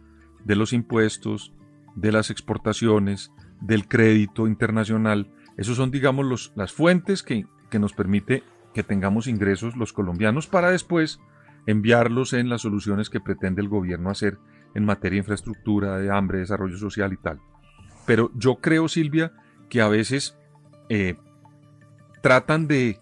de 0.44 0.57
los 0.57 0.72
impuestos, 0.72 1.53
de 1.94 2.12
las 2.12 2.31
exportaciones, 2.31 3.31
del 3.62 3.88
crédito 3.88 4.46
internacional. 4.46 5.31
Esos 5.57 5.77
son, 5.77 5.90
digamos, 5.90 6.27
los, 6.27 6.53
las 6.57 6.72
fuentes 6.72 7.22
que, 7.22 7.46
que 7.70 7.79
nos 7.79 7.92
permite 7.92 8.42
que 8.75 8.83
tengamos 8.83 9.27
ingresos 9.27 9.77
los 9.77 9.92
colombianos 9.92 10.46
para 10.46 10.70
después 10.70 11.20
enviarlos 11.66 12.33
en 12.33 12.48
las 12.48 12.62
soluciones 12.62 13.11
que 13.11 13.20
pretende 13.20 13.62
el 13.62 13.68
gobierno 13.68 14.11
hacer 14.11 14.38
en 14.75 14.85
materia 14.85 15.16
de 15.16 15.20
infraestructura, 15.20 15.98
de 15.98 16.11
hambre, 16.11 16.38
desarrollo 16.38 16.77
social 16.77 17.12
y 17.12 17.16
tal. 17.16 17.40
Pero 18.07 18.31
yo 18.35 18.57
creo, 18.57 18.88
Silvia, 18.88 19.33
que 19.68 19.81
a 19.81 19.88
veces 19.88 20.37
eh, 20.88 21.16
tratan 22.20 22.66
de 22.66 22.98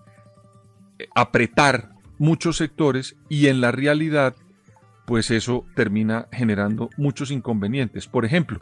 apretar 1.15 1.91
muchos 2.19 2.57
sectores 2.59 3.17
y 3.29 3.47
en 3.47 3.61
la 3.61 3.73
realidad, 3.73 4.35
pues 5.07 5.31
eso 5.31 5.65
termina 5.75 6.29
generando 6.33 6.91
muchos 6.99 7.31
inconvenientes. 7.31 8.07
Por 8.07 8.25
ejemplo, 8.25 8.61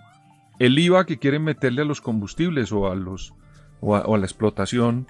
el 0.58 0.78
IVA 0.78 1.06
que 1.06 1.18
quieren 1.18 1.44
meterle 1.44 1.82
a 1.82 1.84
los 1.84 2.00
combustibles 2.00 2.72
o 2.72 2.90
a, 2.90 2.94
los, 2.94 3.34
o 3.80 3.94
a, 3.94 4.18
la 4.18 4.26
explotación, 4.26 5.06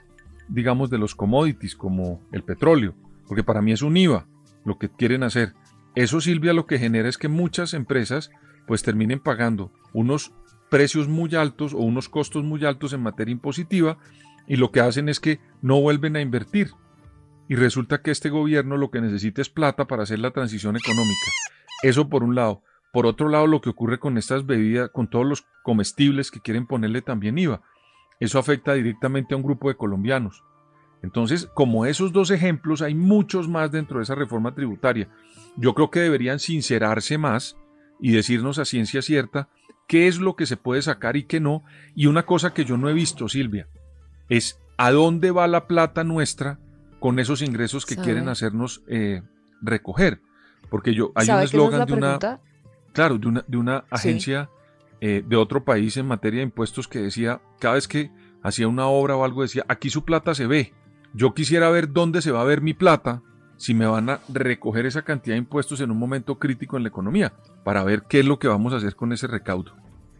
digamos, 0.48 0.90
de 0.90 0.98
los 0.98 1.14
commodities 1.14 1.76
como 1.76 2.20
el 2.32 2.42
petróleo, 2.42 2.94
porque 3.26 3.44
para 3.44 3.62
mí 3.62 3.72
es 3.72 3.82
un 3.82 3.96
IVA 3.96 4.26
lo 4.64 4.78
que 4.78 4.90
quieren 4.90 5.22
hacer. 5.22 5.54
Eso, 5.94 6.20
Silvia, 6.20 6.52
lo 6.52 6.66
que 6.66 6.78
genera 6.78 7.08
es 7.08 7.18
que 7.18 7.28
muchas 7.28 7.74
empresas 7.74 8.30
pues 8.66 8.82
terminen 8.82 9.20
pagando 9.20 9.72
unos 9.94 10.32
precios 10.68 11.08
muy 11.08 11.34
altos 11.34 11.72
o 11.72 11.78
unos 11.78 12.08
costos 12.08 12.44
muy 12.44 12.64
altos 12.66 12.92
en 12.92 13.02
materia 13.02 13.32
impositiva 13.32 13.98
y 14.46 14.56
lo 14.56 14.70
que 14.70 14.80
hacen 14.80 15.08
es 15.08 15.20
que 15.20 15.40
no 15.62 15.80
vuelven 15.80 16.16
a 16.16 16.20
invertir. 16.20 16.72
Y 17.48 17.54
resulta 17.54 18.02
que 18.02 18.10
este 18.10 18.28
gobierno 18.28 18.76
lo 18.76 18.90
que 18.90 19.00
necesita 19.00 19.40
es 19.40 19.48
plata 19.48 19.86
para 19.86 20.02
hacer 20.02 20.18
la 20.18 20.30
transición 20.30 20.76
económica. 20.76 21.30
Eso 21.82 22.08
por 22.10 22.22
un 22.22 22.34
lado. 22.34 22.62
Por 22.92 23.06
otro 23.06 23.28
lado, 23.28 23.46
lo 23.46 23.60
que 23.60 23.70
ocurre 23.70 23.98
con 23.98 24.16
estas 24.18 24.46
bebidas, 24.46 24.90
con 24.90 25.08
todos 25.08 25.26
los 25.26 25.46
comestibles 25.62 26.30
que 26.30 26.40
quieren 26.40 26.66
ponerle 26.66 27.02
también 27.02 27.38
IVA. 27.38 27.60
Eso 28.20 28.38
afecta 28.38 28.72
directamente 28.74 29.34
a 29.34 29.36
un 29.36 29.42
grupo 29.42 29.68
de 29.68 29.76
colombianos. 29.76 30.42
Entonces, 31.02 31.46
como 31.54 31.86
esos 31.86 32.12
dos 32.12 32.30
ejemplos, 32.30 32.82
hay 32.82 32.94
muchos 32.94 33.48
más 33.48 33.70
dentro 33.70 33.98
de 33.98 34.04
esa 34.04 34.14
reforma 34.14 34.54
tributaria. 34.54 35.08
Yo 35.56 35.74
creo 35.74 35.90
que 35.90 36.00
deberían 36.00 36.38
sincerarse 36.38 37.18
más 37.18 37.56
y 38.00 38.12
decirnos 38.12 38.58
a 38.58 38.64
ciencia 38.64 39.02
cierta 39.02 39.48
qué 39.86 40.08
es 40.08 40.18
lo 40.18 40.34
que 40.34 40.46
se 40.46 40.56
puede 40.56 40.82
sacar 40.82 41.16
y 41.16 41.24
qué 41.24 41.40
no. 41.40 41.62
Y 41.94 42.06
una 42.06 42.26
cosa 42.26 42.52
que 42.52 42.64
yo 42.64 42.76
no 42.76 42.88
he 42.88 42.94
visto, 42.94 43.28
Silvia, 43.28 43.68
es 44.28 44.60
a 44.76 44.90
dónde 44.90 45.30
va 45.30 45.46
la 45.46 45.66
plata 45.66 46.04
nuestra 46.04 46.58
con 47.00 47.18
esos 47.18 47.42
ingresos 47.42 47.86
que 47.86 47.94
¿Sabe? 47.94 48.04
quieren 48.04 48.28
hacernos 48.28 48.82
eh, 48.88 49.22
recoger. 49.62 50.20
Porque 50.68 50.94
yo 50.94 51.12
hay 51.14 51.24
un 51.24 51.26
¿Sabe 51.26 51.46
qué 51.48 51.56
no 51.56 51.62
es 51.62 51.68
eslogan 51.72 51.78
la 51.78 51.86
de 51.86 51.92
una? 51.92 52.40
Claro, 52.98 53.18
de 53.18 53.28
una, 53.28 53.44
de 53.46 53.56
una 53.56 53.80
Sí. 53.80 53.86
agencia 53.90 54.50
eh, 55.00 55.22
de 55.26 55.36
otro 55.36 55.64
país 55.64 55.96
en 55.96 56.06
materia 56.06 56.38
de 56.40 56.44
impuestos 56.44 56.88
que 56.88 56.98
decía, 57.00 57.40
cada 57.60 57.74
vez 57.74 57.86
que 57.86 58.10
hacía 58.42 58.66
una 58.66 58.88
obra 58.88 59.14
o 59.16 59.24
algo, 59.24 59.42
decía, 59.42 59.64
aquí 59.68 59.90
su 59.90 60.04
plata 60.04 60.34
se 60.34 60.46
ve. 60.46 60.72
Yo 61.14 61.34
quisiera 61.34 61.70
ver 61.70 61.92
dónde 61.92 62.20
se 62.20 62.32
va 62.32 62.40
a 62.40 62.44
ver 62.44 62.60
mi 62.62 62.74
plata 62.74 63.22
si 63.56 63.74
me 63.74 63.86
van 63.86 64.10
a 64.10 64.20
recoger 64.28 64.86
esa 64.86 65.02
cantidad 65.02 65.34
de 65.34 65.38
impuestos 65.38 65.80
en 65.80 65.90
un 65.90 65.98
momento 65.98 66.38
crítico 66.38 66.76
en 66.76 66.82
la 66.82 66.88
economía, 66.90 67.32
para 67.64 67.82
ver 67.84 68.02
qué 68.08 68.20
es 68.20 68.26
lo 68.26 68.38
que 68.38 68.46
vamos 68.48 68.72
a 68.72 68.76
hacer 68.76 68.94
con 68.96 69.12
ese 69.12 69.26
recaudo. 69.26 69.72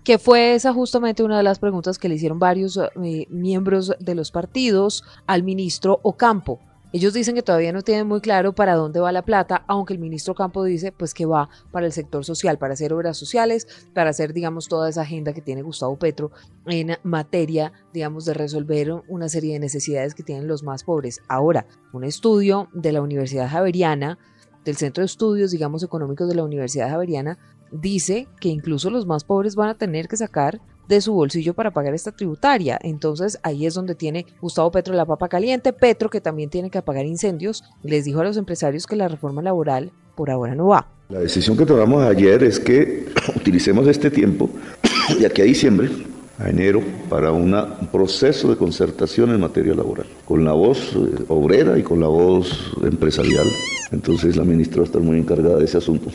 que 0.05 0.19
fue 0.19 0.55
esa 0.55 0.73
justamente 0.73 1.23
una 1.23 1.37
de 1.37 1.43
las 1.43 1.59
preguntas 1.59 1.99
que 1.99 2.09
le 2.09 2.15
hicieron 2.15 2.39
varios 2.39 2.79
eh, 2.79 3.27
miembros 3.31 3.93
de 4.01 4.15
los 4.15 4.31
partidos 4.31 5.05
al 5.27 5.43
ministro 5.43 6.01
Ocampo. 6.03 6.61
Ellos 6.91 7.13
dicen 7.13 7.35
que 7.35 7.43
todavía 7.43 7.71
no 7.71 7.83
tienen 7.83 8.07
muy 8.07 8.23
claro 8.23 8.55
para 8.55 8.75
dónde 8.75 9.01
va 9.01 9.13
la 9.13 9.23
plata, 9.23 9.63
aunque 9.67 9.93
el 9.93 9.99
ministro 9.99 10.35
Campo 10.35 10.65
dice 10.65 10.91
pues 10.91 11.13
que 11.13 11.27
va 11.27 11.51
para 11.71 11.85
el 11.85 11.93
sector 11.93 12.25
social, 12.25 12.57
para 12.57 12.73
hacer 12.73 12.95
obras 12.95 13.19
sociales, 13.19 13.67
para 13.93 14.09
hacer 14.09 14.33
digamos 14.33 14.69
toda 14.69 14.89
esa 14.89 15.03
agenda 15.03 15.35
que 15.35 15.43
tiene 15.43 15.61
Gustavo 15.61 15.99
Petro 15.99 16.31
en 16.67 16.97
materia 17.03 17.73
digamos 17.93 18.25
de 18.25 18.33
resolver 18.33 19.03
una 19.07 19.29
serie 19.29 19.53
de 19.53 19.59
necesidades 19.59 20.15
que 20.15 20.23
tienen 20.23 20.49
los 20.49 20.63
más 20.63 20.83
pobres. 20.83 21.21
Ahora, 21.29 21.67
un 21.93 22.05
estudio 22.05 22.71
de 22.73 22.93
la 22.93 23.03
Universidad 23.03 23.51
Javeriana, 23.51 24.19
del 24.65 24.77
Centro 24.77 25.03
de 25.03 25.07
Estudios 25.07 25.51
digamos 25.51 25.83
económicos 25.83 26.27
de 26.27 26.37
la 26.37 26.45
Universidad 26.45 26.89
Javeriana, 26.89 27.39
dice 27.71 28.29
que 28.41 28.49
incluso 28.49 28.89
los 28.89 29.07
más 29.07 29.25
pobres 29.25 29.57
van 29.57 29.69
a 29.69 29.77
tener 29.77 30.09
que 30.09 30.17
sacar 30.17 30.63
de 30.89 31.01
su 31.01 31.13
bolsillo 31.13 31.55
para 31.55 31.71
pagar 31.71 31.95
esta 31.95 32.13
tributaria. 32.13 32.79
Entonces 32.83 33.39
ahí 33.43 33.67
es 33.67 33.75
donde 33.75 33.95
tiene 33.95 34.27
Gustavo 34.41 34.71
Petro 34.71 34.95
la 34.95 35.07
papa 35.07 35.29
caliente, 35.29 35.73
Petro 35.73 36.11
que 36.11 36.21
también 36.21 36.51
tiene 36.51 36.71
que 36.71 36.79
apagar 36.79 37.07
incendios, 37.07 37.63
les 37.83 38.05
dijo 38.05 38.21
a 38.21 38.25
los 38.25 38.37
empresarios 38.37 38.87
que 38.87 38.97
la 38.97 39.09
reforma 39.09 39.43
laboral 39.43 39.93
por 40.17 40.31
ahora 40.31 40.55
no 40.55 40.69
va. 40.69 40.89
La 41.11 41.21
decisión 41.21 41.57
que 41.57 41.65
tomamos 41.65 42.03
ayer 42.05 42.43
es 42.43 42.59
que 42.59 43.07
utilicemos 43.37 43.87
este 43.87 44.11
tiempo, 44.11 44.51
de 45.19 45.27
aquí 45.27 45.43
a 45.43 45.45
diciembre, 45.45 45.91
a 46.39 46.49
enero, 46.49 46.83
para 47.09 47.33
un 47.33 47.53
proceso 47.91 48.49
de 48.49 48.57
concertación 48.57 49.31
en 49.31 49.41
materia 49.41 49.75
laboral, 49.75 50.07
con 50.25 50.45
la 50.45 50.53
voz 50.53 50.95
eh, 50.95 51.25
obrera 51.29 51.79
y 51.79 51.83
con 51.83 52.01
la 52.01 52.07
voz 52.07 52.73
empresarial. 52.83 53.47
Entonces 53.91 54.37
la 54.37 54.45
ministra 54.45 54.79
va 54.79 54.83
a 54.83 54.87
estar 54.87 55.03
muy 55.03 55.19
encargada 55.19 55.57
de 55.57 55.65
ese 55.65 55.79
asunto 55.79 56.11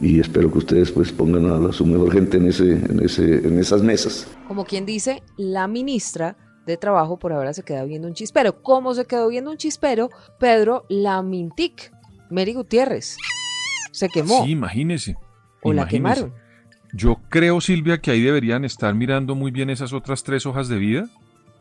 y 0.00 0.20
espero 0.20 0.50
que 0.52 0.58
ustedes 0.58 0.92
pues 0.92 1.10
pongan 1.10 1.66
a 1.66 1.72
su 1.72 1.84
mejor 1.86 2.12
gente 2.12 2.36
en, 2.36 2.48
ese, 2.48 2.72
en, 2.72 3.00
ese, 3.02 3.46
en 3.46 3.58
esas 3.58 3.82
mesas. 3.82 4.28
Como 4.46 4.64
quien 4.64 4.86
dice, 4.86 5.22
la 5.36 5.66
ministra 5.66 6.36
de 6.66 6.76
Trabajo 6.76 7.18
por 7.18 7.32
ahora 7.32 7.52
se 7.52 7.62
queda 7.62 7.84
viendo 7.84 8.06
un 8.06 8.14
chispero. 8.14 8.62
¿Cómo 8.62 8.94
se 8.94 9.06
quedó 9.06 9.28
viendo 9.28 9.50
un 9.50 9.56
chispero? 9.56 10.10
Pedro 10.38 10.84
Lamintic, 10.88 11.92
Mary 12.30 12.54
Gutiérrez. 12.54 13.16
Se 13.90 14.08
quemó. 14.08 14.44
Sí, 14.44 14.52
imagínese. 14.52 15.16
O 15.62 15.72
la 15.72 15.86
quemaron. 15.86 16.32
Yo 16.96 17.20
creo, 17.28 17.60
Silvia, 17.60 17.98
que 17.98 18.12
ahí 18.12 18.20
deberían 18.22 18.64
estar 18.64 18.94
mirando 18.94 19.34
muy 19.34 19.50
bien 19.50 19.68
esas 19.68 19.92
otras 19.92 20.22
tres 20.22 20.46
hojas 20.46 20.68
de 20.68 20.78
vida, 20.78 21.08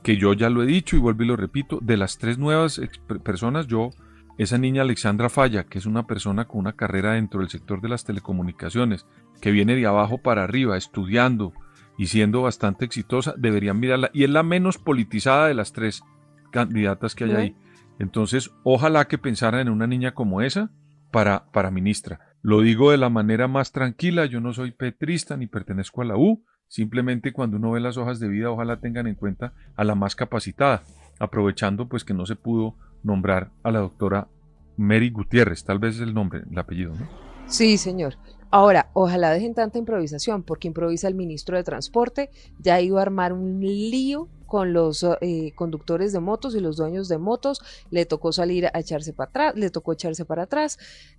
que 0.04 0.16
yo 0.18 0.34
ya 0.34 0.52
lo 0.52 0.62
he 0.62 0.68
dicho 0.68 0.96
y 0.96 1.00
vuelvo 1.00 1.24
y 1.24 1.26
lo 1.26 1.36
repito, 1.36 1.80
de 1.82 1.98
las 1.98 2.20
tres 2.20 2.38
nuevas 2.38 2.80
personas, 3.24 3.66
yo 3.66 3.90
esa 4.38 4.60
niña 4.60 4.84
Alexandra 4.84 5.30
Falla, 5.30 5.64
que 5.64 5.80
es 5.80 5.88
una 5.88 6.06
persona 6.06 6.46
con 6.46 6.60
una 6.60 6.74
carrera 6.74 7.14
dentro 7.14 7.40
del 7.40 7.50
sector 7.50 7.82
de 7.82 7.90
las 7.90 8.04
telecomunicaciones, 8.04 9.08
que 9.42 9.50
viene 9.50 9.76
de 9.76 9.88
abajo 9.88 10.20
para 10.20 10.44
arriba, 10.44 10.78
estudiando 10.78 11.52
y 11.98 12.08
siendo 12.08 12.44
bastante 12.44 12.86
exitosa, 12.86 13.34
deberían 13.36 13.80
mirarla. 13.80 14.12
Y 14.14 14.26
es 14.26 14.30
la 14.30 14.44
menos 14.44 14.78
politizada 14.78 15.48
de 15.48 15.56
las 15.56 15.74
tres 15.74 16.04
candidatas 16.52 17.16
que 17.16 17.24
hay 17.24 17.32
ahí. 17.32 17.56
Entonces, 17.98 18.52
ojalá 18.64 19.06
que 19.06 19.18
pensaran 19.18 19.62
en 19.62 19.70
una 19.70 19.88
niña 19.88 20.14
como 20.14 20.42
esa 20.42 20.70
para, 21.14 21.46
para 21.52 21.70
ministra. 21.70 22.20
Lo 22.42 22.62
digo 22.62 22.90
de 22.90 22.98
la 22.98 23.10
manera 23.10 23.48
más 23.48 23.72
tranquila, 23.72 24.26
yo 24.26 24.42
no 24.42 24.52
soy 24.52 24.72
petrista 24.72 25.38
ni 25.38 25.46
pertenezco 25.46 26.02
a 26.02 26.06
la 26.06 26.18
U, 26.18 26.44
simplemente 26.68 27.32
cuando 27.32 27.58
uno 27.58 27.72
ve 27.72 27.80
las 27.80 27.98
hojas 27.98 28.20
de 28.20 28.28
vida, 28.28 28.50
ojalá 28.50 28.80
tengan 28.80 29.06
en 29.06 29.14
cuenta 29.14 29.54
a 29.76 29.84
la 29.84 29.94
más 29.94 30.16
capacitada, 30.16 30.82
aprovechando 31.20 31.88
pues 31.88 32.04
que 32.04 32.16
no 32.16 32.26
se 32.26 32.36
pudo 32.36 32.76
nombrar 33.04 33.52
a 33.62 33.72
la 33.72 33.80
doctora 33.80 34.28
Mary 34.76 35.12
Gutiérrez, 35.12 35.64
tal 35.64 35.78
vez 35.78 35.96
es 35.96 36.02
el 36.02 36.16
nombre, 36.16 36.42
el 36.50 36.58
apellido, 36.58 36.96
¿no? 36.96 37.08
Sí, 37.46 37.78
señor. 37.78 38.16
Ahora, 38.56 38.92
ojalá 38.94 39.32
dejen 39.32 39.56
tanta 39.56 39.80
improvisación, 39.80 40.44
porque 40.44 40.68
improvisa 40.68 41.08
el 41.08 41.16
ministro 41.16 41.58
de 41.58 41.64
Transporte, 41.64 42.30
ya 42.60 42.80
iba 42.82 43.00
a 43.00 43.02
armar 43.02 43.34
un 43.34 43.60
lío 43.60 44.30
con 44.46 44.74
los 44.74 45.04
eh, 45.22 45.54
conductores 45.56 46.14
de 46.14 46.20
motos 46.20 46.54
y 46.54 46.60
los 46.60 46.78
dueños 46.78 47.08
de 47.08 47.18
motos, 47.18 47.64
le 47.90 48.06
tocó 48.06 48.32
salir 48.32 48.68
a 48.68 48.80
echarse 48.80 49.12
para 49.12 49.30
atrás, 49.30 49.56
le 49.56 49.72
tocó 49.72 49.94
echarse 49.94 50.24
para 50.24 50.44
atrás, 50.44 50.78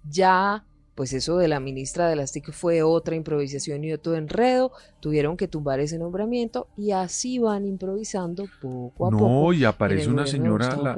ya 0.08 0.64
pues 0.94 1.12
eso 1.12 1.36
de 1.36 1.48
la 1.48 1.58
ministra 1.58 2.06
de 2.06 2.14
las 2.14 2.30
TIC 2.30 2.52
fue 2.52 2.84
otra 2.84 3.16
improvisación 3.16 3.82
y 3.82 3.92
otro 3.92 4.14
enredo, 4.14 4.70
tuvieron 5.00 5.36
que 5.36 5.48
tumbar 5.48 5.80
ese 5.80 5.98
nombramiento 5.98 6.68
y 6.76 6.92
así 6.92 7.40
van 7.40 7.66
improvisando 7.66 8.44
poco 8.62 9.08
a 9.08 9.10
poco. 9.10 9.28
No, 9.28 9.52
y 9.52 9.64
aparece 9.64 10.08
una 10.08 10.28
señora, 10.28 10.76
la, 10.76 10.96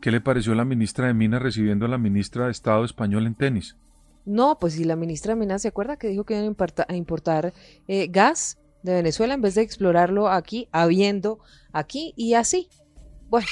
¿Qué 0.00 0.10
le 0.10 0.22
pareció 0.22 0.54
la 0.54 0.64
ministra 0.64 1.08
de 1.08 1.12
Minas 1.12 1.42
recibiendo 1.42 1.84
a 1.84 1.88
la 1.90 1.98
ministra 1.98 2.46
de 2.46 2.52
Estado 2.52 2.82
español 2.82 3.26
en 3.26 3.34
tenis? 3.34 3.76
No, 4.24 4.58
pues 4.58 4.74
si 4.74 4.84
la 4.84 4.96
ministra 4.96 5.34
Minas 5.34 5.62
se 5.62 5.68
acuerda 5.68 5.96
que 5.96 6.08
dijo 6.08 6.24
que 6.24 6.34
iban 6.34 6.56
a 6.88 6.96
importar 6.96 7.52
eh, 7.88 8.06
gas 8.08 8.58
de 8.82 8.94
Venezuela 8.94 9.34
en 9.34 9.42
vez 9.42 9.54
de 9.54 9.62
explorarlo 9.62 10.28
aquí, 10.28 10.68
habiendo 10.72 11.38
aquí 11.72 12.12
y 12.16 12.34
así. 12.34 12.68
Bueno, 13.28 13.46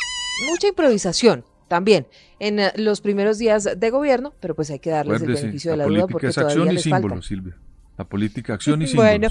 mucha 0.50 0.68
improvisación 0.68 1.44
también 1.68 2.06
en 2.38 2.60
eh, 2.60 2.72
los 2.76 3.00
primeros 3.00 3.38
días 3.38 3.68
de 3.76 3.90
gobierno, 3.90 4.34
pero 4.40 4.54
pues 4.54 4.70
hay 4.70 4.78
que 4.78 4.90
darles 4.90 5.20
el 5.22 5.28
beneficio 5.28 5.70
de 5.72 5.76
la, 5.76 5.84
duda 5.84 6.06
porque 6.06 6.28
es 6.28 6.38
acción 6.38 6.72
y 6.72 6.78
símbolo, 6.78 7.22
Silvia. 7.22 7.56
La 7.96 8.04
política, 8.04 8.54
acción 8.54 8.82
y 8.82 8.86
símbolos. 8.88 9.10
Bueno, 9.10 9.28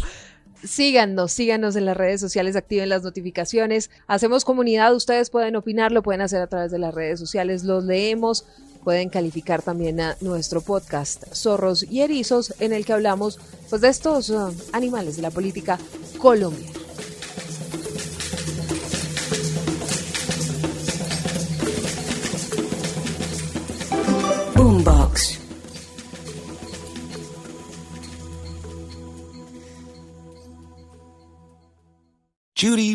Síganos, 0.64 1.32
síganos 1.34 1.76
en 1.76 1.86
las 1.86 1.96
redes 1.96 2.20
sociales, 2.20 2.56
activen 2.56 2.90
las 2.90 3.04
notificaciones. 3.04 3.92
Hacemos 4.08 4.44
comunidad, 4.44 4.94
ustedes 4.96 5.30
pueden 5.30 5.56
opinar, 5.56 5.92
lo 5.92 6.02
pueden 6.02 6.22
hacer 6.22 6.42
a 6.42 6.48
través 6.48 6.72
de 6.72 6.80
las 6.80 6.96
redes 6.96 7.20
sociales, 7.20 7.64
los 7.64 7.84
leemos. 7.84 8.46
Pueden 8.88 9.10
calificar 9.10 9.62
también 9.62 10.00
a 10.00 10.16
nuestro 10.22 10.62
podcast 10.62 11.26
Zorros 11.34 11.84
y 11.92 12.04
Erizos, 12.04 12.54
en 12.62 12.72
el 12.72 12.86
que 12.86 12.94
hablamos 12.94 13.38
pues, 13.70 13.82
de 13.82 13.90
estos 13.90 14.30
uh, 14.30 14.54
animales 14.72 15.18
de 15.18 15.24
la 15.24 15.30
política 15.30 15.78
colombiana. 16.18 16.87